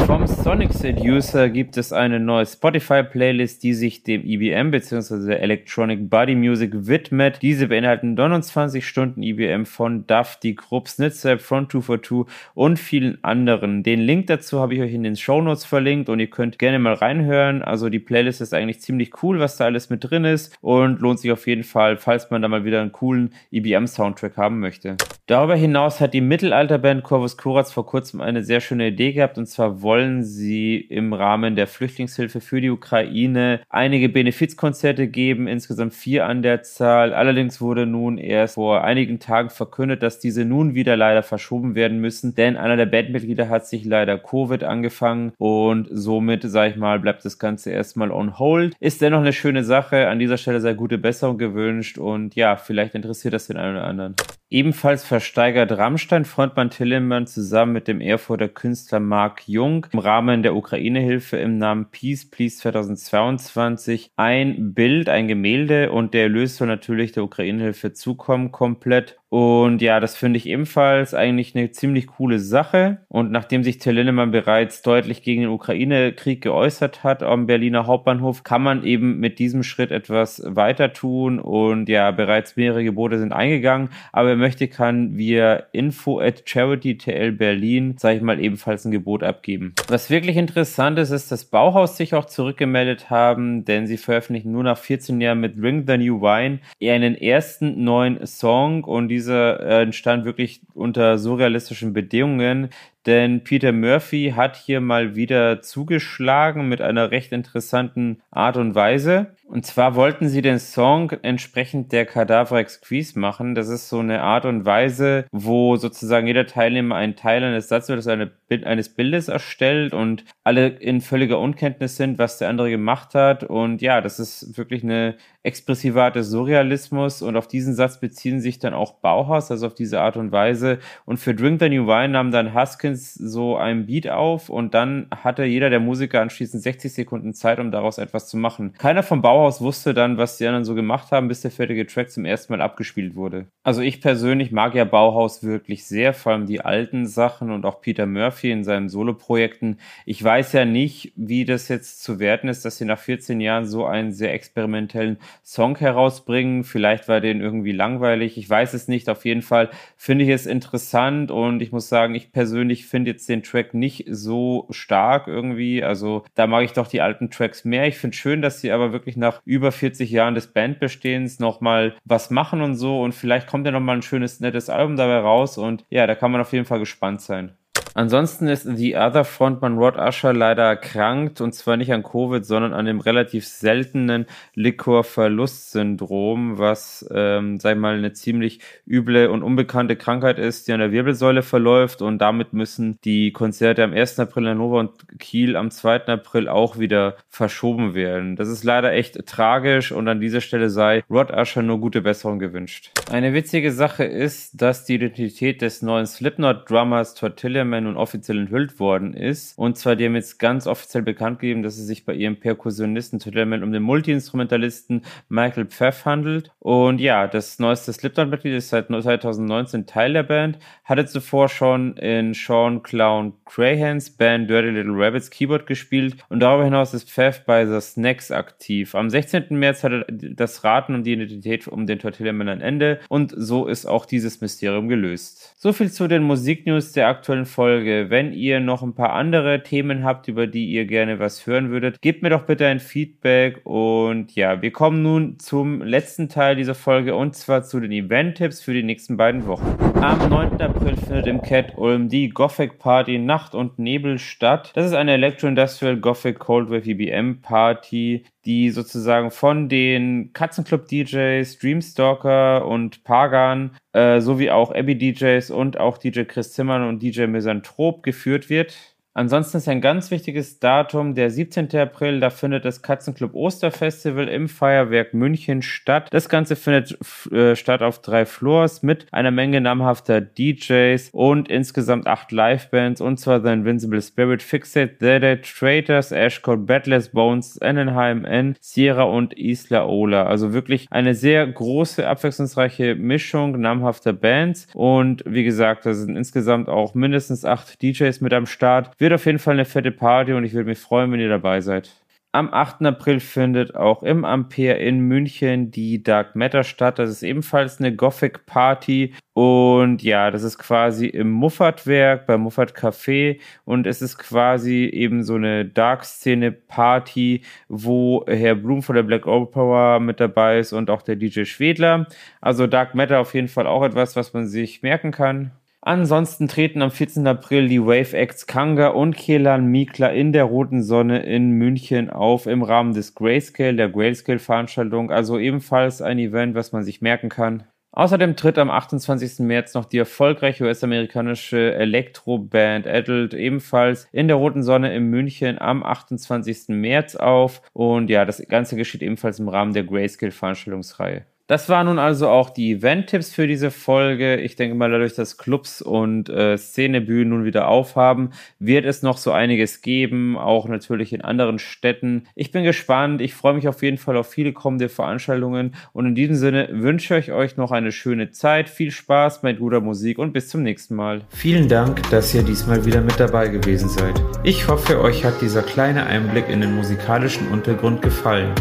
Vom 0.07 0.27
Sonic 0.27 0.75
Seducer 0.75 1.49
gibt 1.49 1.79
es 1.79 1.91
eine 1.91 2.21
neue 2.21 2.45
Spotify-Playlist, 2.45 3.63
die 3.63 3.73
sich 3.73 4.03
dem 4.03 4.23
EBM 4.23 4.71
bzw. 4.71 5.33
Electronic 5.37 6.11
Body 6.11 6.35
Music 6.35 6.73
widmet. 6.75 7.39
Diese 7.41 7.69
beinhalten 7.69 8.13
29 8.13 8.87
Stunden 8.87 9.23
EBM 9.23 9.65
von 9.65 10.07
Duff, 10.07 10.39
die 10.43 10.57
Grupp, 10.57 10.89
Snitzer, 10.89 11.39
Front 11.39 11.73
242 11.73 12.31
und 12.53 12.79
vielen 12.79 13.25
anderen. 13.25 13.83
Den 13.83 14.01
Link 14.01 14.27
dazu 14.27 14.61
habe 14.61 14.75
ich 14.75 14.83
euch 14.83 14.93
in 14.93 15.05
den 15.05 15.17
Show 15.17 15.41
Notes 15.41 15.65
verlinkt 15.65 16.11
und 16.11 16.21
ihr 16.21 16.29
könnt 16.29 16.59
gerne 16.59 16.79
mal 16.79 16.95
reinhören. 16.95 17.63
Also 17.63 17.89
die 17.89 17.99
Playlist 17.99 18.43
ist 18.43 18.53
eigentlich 18.53 18.81
ziemlich 18.81 19.23
cool, 19.23 19.41
was 19.41 19.57
da 19.57 19.65
alles 19.65 19.89
mit 19.89 20.09
drin 20.09 20.27
ist 20.27 20.55
und 20.61 21.01
lohnt 21.01 21.19
sich 21.19 21.33
auf 21.33 21.47
jeden 21.47 21.65
Fall, 21.65 21.97
falls 21.97 22.31
man 22.31 22.43
da 22.43 22.49
mal 22.49 22.67
wieder 22.67 22.83
einen 22.83 22.93
coolen 22.93 23.33
EBM-Soundtrack 23.53 24.37
haben 24.37 24.61
möchte. 24.61 24.99
Darüber 25.27 25.57
hinaus 25.57 26.03
hat 26.03 26.13
die 26.13 26.21
Mittelalterband 26.21 27.03
Corvus 27.03 27.39
Corax 27.39 27.73
vor 27.73 27.87
kurzem 27.87 28.21
eine 28.21 28.45
sehr 28.45 28.61
schöne 28.61 28.89
Idee 28.89 29.15
gehabt 29.15 29.39
und 29.39 29.47
zwar 29.47 29.81
wollen 29.95 30.25
sie 30.25 30.77
im 30.77 31.13
Rahmen 31.13 31.55
der 31.55 31.69
Flüchtlingshilfe 31.69 32.41
für 32.41 32.61
die 32.61 32.71
Ukraine 32.71 33.61
einige 33.69 34.09
Benefizkonzerte 34.09 35.07
geben, 35.07 35.47
insgesamt 35.47 35.95
vier 35.95 36.27
an 36.27 36.43
der 36.43 36.65
Zahl. 36.65 37.15
Allerdings 37.15 37.61
wurde 37.61 37.87
nun 37.87 38.19
erst 38.19 38.57
vor 38.57 38.83
einigen 38.83 39.21
Tagen 39.21 39.51
verkündet, 39.51 40.03
dass 40.03 40.19
diese 40.19 40.45
nun 40.45 40.75
wieder 40.75 40.97
leider 40.97 41.23
verschoben 41.23 41.77
werden 41.77 42.01
müssen, 42.01 42.35
denn 42.35 42.57
einer 42.57 42.77
der 42.77 42.87
Bandmitglieder 42.87 43.49
hat 43.49 43.69
sich 43.69 43.85
leider 43.85 44.19
Covid 44.19 44.65
angefangen 44.65 45.33
und 45.39 45.87
somit, 45.93 46.43
sag 46.43 46.73
ich 46.73 46.77
mal, 46.77 46.99
bleibt 46.99 47.25
das 47.25 47.39
Ganze 47.39 47.71
erstmal 47.71 48.11
on 48.11 48.41
hold. 48.41 48.75
Ist 48.81 49.01
dennoch 49.01 49.21
eine 49.21 49.33
schöne 49.33 49.63
Sache. 49.63 50.09
An 50.09 50.19
dieser 50.19 50.39
Stelle 50.39 50.61
sei 50.61 50.75
gute 50.75 50.99
Besserung 50.99 51.39
gewünscht 51.39 51.99
und 51.99 52.35
ja, 52.35 52.57
vielleicht 52.57 52.97
interessiert 52.97 53.33
das 53.33 53.47
den 53.47 53.59
einen 53.59 53.77
oder 53.77 53.85
anderen. 53.85 54.17
Ebenfalls 54.51 55.05
versteigert 55.05 55.73
Rammstein-Frontmann 55.73 56.71
Tillemmann 56.71 57.27
zusammen 57.27 57.73
mit 57.73 57.89
dem 57.89 58.01
Erfurter 58.01 58.49
Künstler 58.49 59.01
Marc 59.01 59.49
Jung 59.49 59.87
im 59.93 59.99
Rahmen 59.99 60.43
der 60.43 60.55
Ukraine-Hilfe 60.55 61.39
im 61.39 61.57
Namen 61.57 61.91
Peace 61.91 62.29
Please 62.31 62.59
2022 62.59 64.13
ein 64.17 64.75
Bild, 64.75 65.09
ein 65.09 65.29
Gemälde 65.29 65.91
und 65.91 66.13
der 66.13 66.25
Erlös 66.25 66.57
soll 66.57 66.69
natürlich 66.69 67.13
der 67.13 67.25
Ukraine-Hilfe 67.25 67.95
zukommen 67.95 68.53
komplett 68.53 69.19
Und 69.35 69.83
ja, 69.83 69.99
das 69.99 70.15
finde 70.15 70.37
ich 70.37 70.47
ebenfalls 70.47 71.13
eigentlich 71.13 71.57
eine 71.57 71.73
ziemlich 71.73 72.07
coole 72.07 72.39
Sache. 72.39 72.99
Und 73.09 73.33
nachdem 73.33 73.65
sich 73.65 73.79
Till 73.79 73.95
Lindemann 73.95 74.31
bereits 74.31 74.81
deutlich 74.83 75.25
gegen 75.25 75.41
den 75.43 75.51
Ukraine-Krieg 75.51 76.41
geäußert 76.41 77.03
hat 77.03 77.25
am 77.25 77.49
Berliner 77.49 77.89
Hauptbahnhof, 77.89 78.45
kann 78.45 78.63
man 78.63 78.85
eben 78.85 79.19
mit 79.19 79.41
diesem 79.41 79.65
Schritt 79.65 79.91
etwas 79.91 80.41
weiter 80.47 80.93
tun. 80.93 81.41
Und 81.41 81.89
ja, 81.89 82.13
bereits 82.13 82.55
mehrere 82.55 82.85
Gebote 82.85 83.19
sind 83.19 83.33
eingegangen. 83.33 83.89
Aber 84.13 84.29
wer 84.29 84.37
möchte, 84.37 84.69
kann 84.69 85.17
via 85.17 85.65
info 85.73 86.21
at 86.21 86.47
charitytl 86.47 87.33
Berlin, 87.33 87.97
sage 87.99 88.19
ich 88.19 88.23
mal, 88.23 88.39
ebenfalls 88.39 88.85
ein 88.85 88.93
Gebot 88.93 89.25
abgeben. 89.25 89.75
Was 89.89 90.11
wirklich 90.11 90.37
interessant 90.37 90.97
ist, 91.01 91.11
ist, 91.11 91.33
dass 91.33 91.45
Bauhaus 91.45 91.97
sich 91.97 92.15
auch 92.15 92.27
zurückgemeldet 92.27 93.11
haben, 93.11 93.65
denn 93.65 93.89
sie 93.89 93.97
veröffentlichen 93.97 94.53
nur 94.53 94.63
nach 94.63 94.79
14 94.79 95.21
Jahren 95.21 95.41
mit 95.41 95.61
Ring 95.61 95.83
the 95.89 95.99
New 95.99 96.21
Wine 96.21 96.61
einen 96.81 97.17
ersten 97.17 97.83
neuen 97.83 98.25
Song 98.29 98.85
und 98.85 99.09
dieser 99.25 99.61
äh, 99.61 99.83
wirklich 100.25 100.61
unter 100.75 101.19
surrealistischen 101.19 101.93
Bedingungen, 101.93 102.69
denn 103.07 103.45
Peter 103.45 103.73
Murphy 103.73 104.33
hat 104.35 104.57
hier 104.57 104.81
mal 104.81 105.15
wieder 105.15 105.61
zugeschlagen 105.61 106.69
mit 106.69 106.81
einer 106.81 107.11
recht 107.11 107.33
interessanten 107.33 108.23
Art 108.31 108.57
und 108.57 108.75
Weise. 108.75 109.35
Und 109.47 109.67
zwar 109.67 109.95
wollten 109.95 110.29
sie 110.29 110.41
den 110.41 110.59
Song 110.59 111.11
entsprechend 111.23 111.93
der 111.93 112.07
Cadaver 112.07 112.65
Quiz 112.65 113.15
machen. 113.15 113.55
Das 113.55 113.69
ist 113.69 113.91
so 113.91 113.99
eine 113.99 114.23
Art 114.23 114.47
und 114.47 114.65
Weise, 114.65 115.27
wo 115.33 115.77
sozusagen 115.77 116.27
jeder 116.27 116.47
Teilnehmer 116.47 116.97
einen 116.97 117.15
Teil 117.15 117.45
eines 117.45 117.69
Satzes 117.69 118.07
oder 118.07 118.13
eine, 118.15 118.33
eines 118.65 118.89
Bildes 118.89 119.29
erstellt 119.29 119.93
und 119.93 120.25
alle 120.45 120.69
in 120.69 121.03
völliger 121.03 121.39
Unkenntnis 121.39 121.97
sind, 121.97 122.19
was 122.19 122.39
der 122.39 122.49
andere 122.49 122.71
gemacht 122.71 123.15
hat. 123.15 123.45
Und 123.45 123.83
ja, 123.83 124.01
das 124.01 124.19
ist 124.19 124.57
wirklich 124.57 124.83
eine 124.83 125.17
expressive 125.43 126.03
Art 126.03 126.17
des 126.17 126.31
Surrealismus 126.31 127.21
und 127.21 127.37
auf 127.37 127.47
diesen 127.47 127.75
Satz 127.75 128.01
beziehen 128.01 128.41
sich 128.41 128.59
dann 128.59 128.73
auch 128.73 128.95
Bauhaus, 128.95 129.51
also 129.51 129.67
auf 129.67 129.75
diese 129.75 130.01
Art 130.01 130.17
und 130.17 130.33
Weise. 130.33 130.79
Und 131.05 131.19
für 131.19 131.35
Drink 131.35 131.61
the 131.61 131.69
New 131.69 131.87
Wine 131.87 132.09
nahm 132.09 132.31
dann 132.31 132.55
Huskins 132.95 133.15
so 133.15 133.57
ein 133.57 133.87
Beat 133.87 134.09
auf 134.09 134.49
und 134.49 134.75
dann 134.75 135.07
hatte 135.11 135.45
jeder 135.45 135.71
der 135.71 135.81
Musiker 135.81 136.21
anschließend 136.21 136.63
60 136.63 136.93
Sekunden 136.93 137.35
Zeit, 137.35 137.59
um 137.59 137.71
daraus 137.71 137.99
etwas 137.99 138.29
zu 138.29 138.37
machen. 138.37 138.75
Keiner 138.79 139.03
vom 139.03 139.23
Bauhaus 139.23 139.61
wusste 139.61 139.95
dann, 139.95 140.17
was 140.17 140.39
die 140.39 140.47
anderen 140.47 140.65
so 140.65 140.75
gemacht 140.75 141.11
haben, 141.13 141.29
bis 141.29 141.41
der 141.41 141.51
fertige 141.51 141.87
Track 141.87 142.11
zum 142.11 142.25
ersten 142.25 142.53
Mal 142.53 142.63
abgespielt 142.63 143.17
wurde. 143.17 143.47
Also 143.63 143.83
ich 143.83 144.01
persönlich 144.01 144.53
mag 144.53 144.75
ja 144.75 144.85
Bauhaus 144.85 145.43
wirklich 145.43 145.87
sehr, 145.87 146.15
vor 146.15 146.33
allem 146.33 146.47
die 146.47 146.61
alten 146.61 147.07
Sachen 147.07 147.51
und 147.51 147.67
auch 147.67 147.81
Peter 147.81 148.07
Murphy 148.07 148.51
in 148.51 148.65
seinen 148.65 148.89
Soloprojekten. 148.89 149.79
Ich 150.07 150.23
weiß 150.23 150.53
ja 150.53 150.65
nicht, 150.65 151.13
wie 151.17 151.45
das 151.45 151.69
jetzt 151.69 152.03
zu 152.03 152.19
werten 152.19 152.49
ist, 152.49 152.65
dass 152.65 152.79
sie 152.79 152.85
nach 152.85 152.99
14 152.99 153.41
Jahren 153.41 153.67
so 153.67 153.85
einen 153.85 154.13
sehr 154.13 154.33
experimentellen 154.33 155.19
Song 155.43 155.77
herausbringen. 155.79 156.65
Vielleicht 156.65 157.09
war 157.09 157.21
den 157.21 157.41
irgendwie 157.41 157.73
langweilig. 157.73 158.39
Ich 158.39 158.49
weiß 158.49 158.75
es 158.75 158.89
nicht. 158.89 159.09
Auf 159.09 159.25
jeden 159.25 159.43
Fall 159.43 159.71
finde 159.97 160.25
ich 160.25 160.31
es 160.31 160.47
interessant 160.47 161.31
und 161.31 161.61
ich 161.63 161.73
muss 161.73 161.89
sagen, 161.89 162.15
ich 162.15 162.33
persönlich 162.33 162.84
finde 162.87 163.13
jetzt 163.13 163.29
den 163.29 163.43
Track 163.43 163.75
nicht 163.75 164.05
so 164.09 164.67
stark 164.71 165.27
irgendwie. 165.29 165.83
Also 165.83 166.25
da 166.35 166.47
mag 166.47 166.65
ich 166.65 166.73
doch 166.73 166.87
die 166.87 167.01
alten 167.01 167.31
Tracks 167.31 167.65
mehr. 167.65 167.87
Ich 167.87 167.97
finde 167.97 168.17
schön, 168.17 168.43
dass 168.43 168.61
sie 168.61 168.73
aber 168.73 168.93
wirklich 168.93 169.17
nach 169.17 169.41
über 169.45 169.73
40 169.73 170.11
Jahren 170.11 170.35
des 170.35 170.49
Bandbestehens 170.49 171.39
nochmal 171.39 171.95
was 172.05 172.31
machen 172.31 172.61
und 172.61 172.75
so 172.77 173.03
und 173.03 173.15
vielleicht 173.15 173.47
kommt 173.49 173.67
ja 173.67 173.73
nochmal 173.73 173.97
ein 173.97 174.03
schönes, 174.03 174.41
nettes 174.41 174.71
Album 174.71 174.97
dabei 174.97 175.19
raus 175.19 175.59
und 175.59 175.85
ja, 175.91 176.07
da 176.07 176.15
kann 176.15 176.31
man 176.31 176.41
auf 176.41 176.53
jeden 176.53 176.67
Fall 176.67 176.79
gespannt 176.79 177.21
sein. 177.21 177.57
Ansonsten 177.95 178.49
ist 178.49 178.65
The 178.65 178.97
Other 178.97 179.25
Frontman 179.25 179.79
Rod 179.79 179.97
Usher 179.97 180.33
leider 180.33 180.65
erkrankt 180.65 181.41
und 181.41 181.55
zwar 181.55 181.77
nicht 181.77 181.93
an 181.93 182.03
Covid, 182.03 182.45
sondern 182.45 182.73
an 182.73 182.87
dem 182.87 182.99
relativ 182.99 183.47
seltenen 183.47 184.27
Liquorverlustsyndrom, 184.55 186.59
was, 186.59 187.09
ähm, 187.15 187.61
sag 187.61 187.75
ich 187.75 187.81
mal, 187.81 187.97
eine 187.97 188.13
ziemlich 188.13 188.59
üble 188.85 189.29
und 189.29 189.45
unbekannte 189.45 189.95
Krankheit 189.95 190.41
ist, 190.41 190.67
die 190.67 190.73
an 190.73 190.81
der 190.81 190.91
Wirbelsäule 190.91 191.43
verläuft 191.43 192.03
und 192.03 192.19
damit 192.19 192.53
müssen 192.53 192.99
die 193.05 193.33
Konzerte 193.33 193.85
am 193.85 193.93
1. 193.93 194.19
April 194.19 194.45
in 194.45 194.51
Hannover 194.51 194.81
und 194.81 194.91
Kiel 195.21 195.55
am 195.55 195.71
2. 195.71 196.07
April 196.07 196.49
auch 196.49 196.81
wieder 196.81 197.17
verschoben 197.29 197.95
werden. 197.95 198.35
Das 198.35 198.49
ist 198.49 198.65
leider 198.65 198.93
echt 198.93 199.25
tragisch 199.27 199.93
und 199.93 200.09
an 200.09 200.21
dieser 200.21 200.41
Stelle 200.41 200.69
sei 200.69 201.05
Rod 201.09 201.31
Usher 201.31 201.63
nur 201.63 201.79
gute 201.79 202.03
Besserung 202.03 202.41
gewünscht. 202.41 202.91
Eine 203.13 203.35
witzige 203.35 203.71
Sache 203.71 204.03
ist, 204.03 204.61
dass 204.61 204.85
die 204.85 204.97
Identität 204.97 205.63
des 205.63 205.83
neuen 205.83 206.07
Slipknot-Drummers 206.07 207.15
Tortilla 207.15 207.65
nun 207.85 207.97
offiziell 207.97 208.39
enthüllt 208.39 208.81
worden 208.81 209.15
ist. 209.15 209.57
Und 209.57 209.79
zwar, 209.79 209.97
die 209.97 210.05
haben 210.05 210.15
jetzt 210.15 210.39
ganz 210.39 210.67
offiziell 210.67 211.03
bekannt 211.03 211.39
gegeben, 211.39 211.63
dass 211.63 211.79
es 211.79 211.87
sich 211.87 212.05
bei 212.05 212.15
ihrem 212.15 212.37
Perkussionisten 212.41 213.19
Totalman 213.19 213.63
um 213.63 213.73
den 213.73 213.83
Multiinstrumentalisten 213.83 215.03
Michael 215.29 215.67
Pfeff 215.67 216.05
handelt. 216.05 216.51
Und 216.59 217.01
ja, 217.01 217.27
das 217.27 217.59
neueste 217.59 217.93
Slipknot-Mitglied 217.93 218.55
ist 218.55 218.71
seit 218.71 218.89
2019 218.89 219.87
Teil 219.87 220.13
der 220.13 220.23
Band, 220.23 220.59
hatte 220.85 221.07
zuvor 221.07 221.49
schon 221.49 221.97
in 221.97 222.35
Sean 222.35 222.83
Clown 222.83 223.35
Crahans 223.45 224.11
Band 224.11 224.49
Dirty 224.51 224.71
Little 224.71 224.95
Rabbits 224.95 225.31
Keyboard 225.31 225.67
gespielt 225.67 226.17
und 226.29 226.41
darüber 226.41 226.65
hinaus 226.65 226.95
ist 226.95 227.11
Pfeff 227.11 227.45
bei 227.45 227.67
The 227.67 227.81
Snacks 227.81 228.31
aktiv. 228.31 228.95
Am 228.95 229.11
16. 229.11 229.47
März 229.51 229.85
hatte 229.85 230.07
das 230.09 230.65
Raten 230.65 230.95
um 230.95 231.03
die 231.03 231.13
Identität 231.13 231.69
um 231.69 231.87
den 231.87 231.99
Tortilla-Man 231.99 232.49
ein 232.49 232.61
Ende 232.61 233.01
und 233.09 233.33
so 233.37 233.67
ist 233.67 233.87
auch 233.87 234.07
dieses 234.07 234.41
Mysterium 234.41 234.89
gelöst. 234.89 235.55
So 235.57 235.73
viel 235.73 235.91
zu 235.91 236.09
den 236.09 236.23
Musiknews 236.23 236.93
der 236.93 237.09
aktuellen 237.09 237.47
Folge. 237.47 237.74
Folge. 237.75 238.07
Wenn 238.09 238.33
ihr 238.33 238.61
noch 238.61 238.85
ein 238.85 238.95
paar 238.95 239.15
andere 239.15 239.65
Themen 239.65 240.05
habt, 240.05 240.29
über 240.29 240.47
die 240.47 240.67
ihr 240.67 240.85
gerne 240.85 241.19
was 241.19 241.45
hören 241.45 241.71
würdet, 241.71 242.01
gebt 242.01 242.23
mir 242.23 242.31
doch 242.31 242.45
bitte 242.47 242.69
ein 242.69 242.79
Feedback. 242.79 243.63
Und 243.65 244.33
ja, 244.37 244.63
wir 244.63 244.71
kommen 244.71 245.03
nun 245.03 245.41
zum 245.41 245.83
letzten 245.83 246.29
Teil 246.29 246.55
dieser 246.55 246.77
Folge 246.77 247.17
und 247.17 247.35
zwar 247.35 247.65
zu 247.65 247.81
den 247.81 247.91
Event-Tipps 247.91 248.61
für 248.61 248.75
die 248.75 248.85
nächsten 248.85 249.17
beiden 249.17 249.49
Wochen. 249.49 249.77
Am 250.01 250.29
9. 250.29 250.61
April 250.61 250.97
findet 250.97 251.27
im 251.27 251.43
Cat 251.43 251.77
Ulm 251.77 252.09
die 252.09 252.29
Gothic 252.29 252.79
Party 252.79 253.19
Nacht 253.19 253.57
und 253.57 253.77
Nebel 253.81 254.21
statt. 254.21 254.71
Das 254.77 254.87
ist 254.87 254.95
eine 254.95 255.15
Electro-Industrial 255.15 255.97
Gothic 255.97 256.39
Cold 256.39 256.71
Wave 256.71 256.89
EBM 256.89 257.41
Party, 257.41 258.23
die 258.45 258.71
sozusagen 258.71 259.33
von 259.33 259.69
den 259.69 260.33
Katzenclub 260.33 260.87
DJs, 260.87 261.59
Dreamstalker 261.59 262.67
und 262.67 263.03
Pagan 263.03 263.73
äh, 263.95 264.21
sowie 264.21 264.51
auch 264.51 264.75
Abby 264.75 264.97
DJs 264.99 265.51
und 265.51 265.79
auch 265.79 265.99
DJ 265.99 266.25
Chris 266.25 266.53
Zimmern 266.53 266.87
und 266.87 267.03
DJ 267.03 267.27
Misanthrop 267.27 268.03
geführt 268.03 268.51
wird. 268.51 268.94
Ansonsten 269.17 269.59
ist 269.59 269.69
ein 269.69 269.81
ganz 269.81 270.11
wichtiges 270.11 270.59
Datum 270.59 271.15
der 271.15 271.31
17. 271.31 271.77
April. 271.77 272.19
Da 272.19 272.31
findet 272.31 272.65
das 272.65 272.83
Katzenclub 272.83 273.33
Osterfestival 273.33 274.27
im 274.27 274.49
Feuerwerk 274.49 275.15
München 275.15 275.63
statt. 275.63 276.09
Das 276.11 276.29
Ganze 276.29 276.57
findet 276.57 276.99
äh, 277.31 277.55
statt 277.55 277.81
auf 277.81 278.03
drei 278.03 278.27
Floors 278.27 278.83
mit 278.83 279.07
einer 279.13 279.31
Menge 279.31 279.61
namhafter 279.61 280.21
DJs 280.21 281.11
und 281.13 281.49
insgesamt 281.49 282.09
acht 282.09 282.33
Livebands 282.33 283.01
und 283.01 283.21
zwar 283.21 283.41
The 283.41 283.51
Invincible 283.51 284.03
Spirit, 284.03 284.43
Fixate, 284.43 284.97
The 284.99 285.21
Dead, 285.21 285.43
Traitors, 285.45 286.11
Ashcode, 286.11 286.67
Batless 286.67 287.11
Bones, 287.11 287.57
Ennenheim 287.59 288.25
N, 288.25 288.57
Sierra 288.61 289.05
und 289.05 289.39
Isla 289.39 289.87
Ola. 289.87 290.27
Also 290.27 290.53
wirklich 290.53 290.89
eine 290.91 291.15
sehr 291.15 291.47
große, 291.47 292.05
abwechslungsreiche 292.05 292.97
Mischung 292.97 293.61
namhafter 293.61 294.13
Bands 294.13 294.67
und 294.75 295.23
wie 295.25 295.45
gesagt, 295.45 295.87
da 295.87 295.95
sind 295.95 296.17
insgesamt 296.17 296.69
auch 296.69 296.95
mindestens 296.95 297.45
acht 297.45 297.81
DJs 297.81 298.21
mit 298.21 298.35
am 298.35 298.47
Start 298.47 298.91
wird 299.05 299.13
auf 299.13 299.27
jeden 299.27 299.39
Fall 299.39 299.53
eine 299.53 299.67
fette 299.67 299.93
Party 299.93 300.33
und 300.33 300.45
ich 300.45 300.55
würde 300.55 300.71
mich 300.71 300.79
freuen, 300.79 301.13
wenn 301.13 301.21
ihr 301.21 301.29
dabei 301.29 301.61
seid. 301.61 301.91
Am 302.33 302.49
8. 302.51 302.87
April 302.87 303.21
findet 303.21 303.75
auch 303.77 304.03
im 304.03 304.25
Ampere 304.25 304.79
in 304.79 305.01
München 305.01 305.71
die 305.71 306.03
Dark 306.03 306.35
Matter 306.35 306.65
statt. 306.65 306.99
Das 306.99 307.11
ist 307.11 307.23
ebenfalls 307.23 307.81
eine 307.81 307.95
Gothic 307.95 308.47
Party. 308.47 309.13
Und 309.35 310.03
ja, 310.03 310.31
das 310.31 310.43
ist 310.43 310.57
quasi 310.57 311.07
im 311.07 311.31
Muffatwerk, 311.31 312.27
beim 312.27 312.41
Muffat 312.41 312.75
Café. 312.75 313.41
Und 313.67 313.87
es 313.87 314.01
ist 314.01 314.17
quasi 314.17 314.87
eben 314.87 315.23
so 315.23 315.35
eine 315.35 315.67
Dark-Szene-Party, 315.67 317.43
wo 317.69 318.25
Herr 318.27 318.55
Blum 318.55 318.83
von 318.83 318.97
der 318.97 319.03
Black 319.03 319.27
Opera 319.27 319.99
mit 319.99 320.19
dabei 320.19 320.61
ist 320.61 320.73
und 320.73 320.89
auch 320.89 321.03
der 321.03 321.17
DJ 321.17 321.45
Schwedler. 321.45 322.07
Also 322.41 322.67
Dark 322.67 322.95
Matter 322.95 323.21
auf 323.21 323.35
jeden 323.35 323.49
Fall 323.49 323.67
auch 323.67 323.85
etwas, 323.85 324.17
was 324.17 324.33
man 324.33 324.47
sich 324.47 324.83
merken 324.83 325.13
kann. 325.13 325.53
Ansonsten 325.87 326.49
treten 326.49 326.81
am 326.81 326.91
14. 326.91 327.27
April 327.27 327.69
die 327.69 327.83
Wave 327.83 328.17
Acts 328.17 328.47
Kanga 328.47 328.89
und 328.89 329.17
Kelan 329.17 329.67
Mikla 329.67 330.09
in 330.09 330.33
der 330.33 330.45
Roten 330.45 330.83
Sonne 330.83 331.25
in 331.25 331.51
München 331.51 332.09
auf 332.09 332.47
im 332.47 332.63
Rahmen 332.63 332.95
des 332.95 333.15
Grayscale, 333.15 333.77
der 333.77 333.91
Grayscale 333.91 334.39
Veranstaltung. 334.39 335.11
Also 335.11 335.39
ebenfalls 335.39 336.01
ein 336.01 336.19
Event, 336.19 336.55
was 336.55 336.73
man 336.73 336.85
sich 336.85 337.03
merken 337.03 337.29
kann. 337.29 337.65
Außerdem 337.93 338.35
tritt 338.35 338.57
am 338.57 338.71
28. 338.71 339.41
März 339.41 339.75
noch 339.75 339.85
die 339.85 339.99
erfolgreiche 339.99 340.65
US-amerikanische 340.65 341.75
Elektroband 341.75 342.87
Adult 342.87 343.35
ebenfalls 343.35 344.09
in 344.11 344.27
der 344.27 344.39
Roten 344.39 344.63
Sonne 344.63 344.97
in 344.97 345.11
München 345.11 345.59
am 345.59 345.83
28. 345.83 346.69
März 346.69 347.15
auf. 347.15 347.61
Und 347.75 348.09
ja, 348.09 348.25
das 348.25 348.43
Ganze 348.49 348.77
geschieht 348.77 349.03
ebenfalls 349.03 349.39
im 349.39 349.51
Rahmen 349.51 349.75
der 349.75 349.85
Grayscale 349.85 350.33
Veranstaltungsreihe. 350.33 351.27
Das 351.47 351.69
waren 351.69 351.87
nun 351.87 351.99
also 351.99 352.29
auch 352.29 352.49
die 352.49 352.73
Event-Tipps 352.73 353.35
für 353.35 353.47
diese 353.47 353.71
Folge. 353.71 354.37
Ich 354.37 354.57
denke 354.57 354.75
mal, 354.75 354.91
dadurch, 354.91 355.15
dass 355.15 355.37
Clubs 355.37 355.83
und 355.83 356.31
äh, 356.31 356.57
Szenebühnen 356.57 357.29
nun 357.29 357.45
wieder 357.45 357.69
aufhaben, 357.69 358.31
wird 358.59 358.87
es 358.87 359.03
noch 359.03 359.19
so 359.19 359.31
einiges 359.31 359.83
geben, 359.83 360.39
auch 360.39 360.69
natürlich 360.69 361.13
in 361.13 361.21
anderen 361.21 361.59
Städten. 361.59 362.25
Ich 362.35 362.51
bin 362.51 362.65
gespannt. 362.65 363.21
Ich 363.21 363.35
freue 363.35 363.53
mich 363.53 363.69
auf 363.69 363.83
jeden 363.83 363.99
Fall 363.99 364.17
auf 364.17 364.31
viele 364.31 364.55
kommende 364.55 364.89
Veranstaltungen. 364.89 365.75
Und 365.93 366.07
in 366.07 366.15
diesem 366.15 366.37
Sinne 366.37 366.69
wünsche 366.73 367.19
ich 367.19 367.31
euch 367.31 367.59
noch 367.59 367.73
eine 367.73 367.93
schöne 367.93 368.31
Zeit, 368.31 368.71
viel 368.71 368.91
Spaß 368.91 369.43
mit 369.43 369.59
guter 369.59 369.83
Musik 369.83 370.19
und 370.19 370.33
bis 370.33 370.49
zum 370.49 370.63
nächsten 370.63 370.95
Mal. 370.95 371.21
Vielen 371.29 371.69
Dank, 371.69 372.09
dass 372.09 372.35
ihr 372.35 372.43
diesmal 372.43 372.87
wieder 372.87 373.03
mit 373.03 373.21
dabei 373.21 373.49
gewesen 373.49 373.91
seid. 373.91 374.19
Ich 374.45 374.67
hoffe, 374.67 374.99
euch 374.99 375.27
hat 375.27 375.43
dieser 375.43 375.63
kleine 375.63 376.07
Einblick 376.07 376.49
in 376.49 376.63
den 376.63 376.75
musikalischen 376.75 377.49
Untergrund 377.49 378.01
gefallen. 378.01 378.55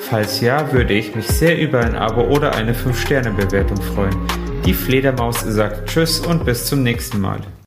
Falls 0.00 0.40
ja, 0.40 0.72
würde 0.72 0.94
ich 0.94 1.14
mich 1.14 1.28
sehr 1.28 1.58
über 1.58 1.80
ein 1.80 1.94
Abo 1.94 2.22
oder 2.22 2.54
eine 2.54 2.74
5-Sterne-Bewertung 2.74 3.80
freuen. 3.80 4.16
Die 4.64 4.74
Fledermaus 4.74 5.40
sagt 5.40 5.88
Tschüss 5.88 6.20
und 6.20 6.44
bis 6.44 6.66
zum 6.66 6.82
nächsten 6.82 7.20
Mal. 7.20 7.40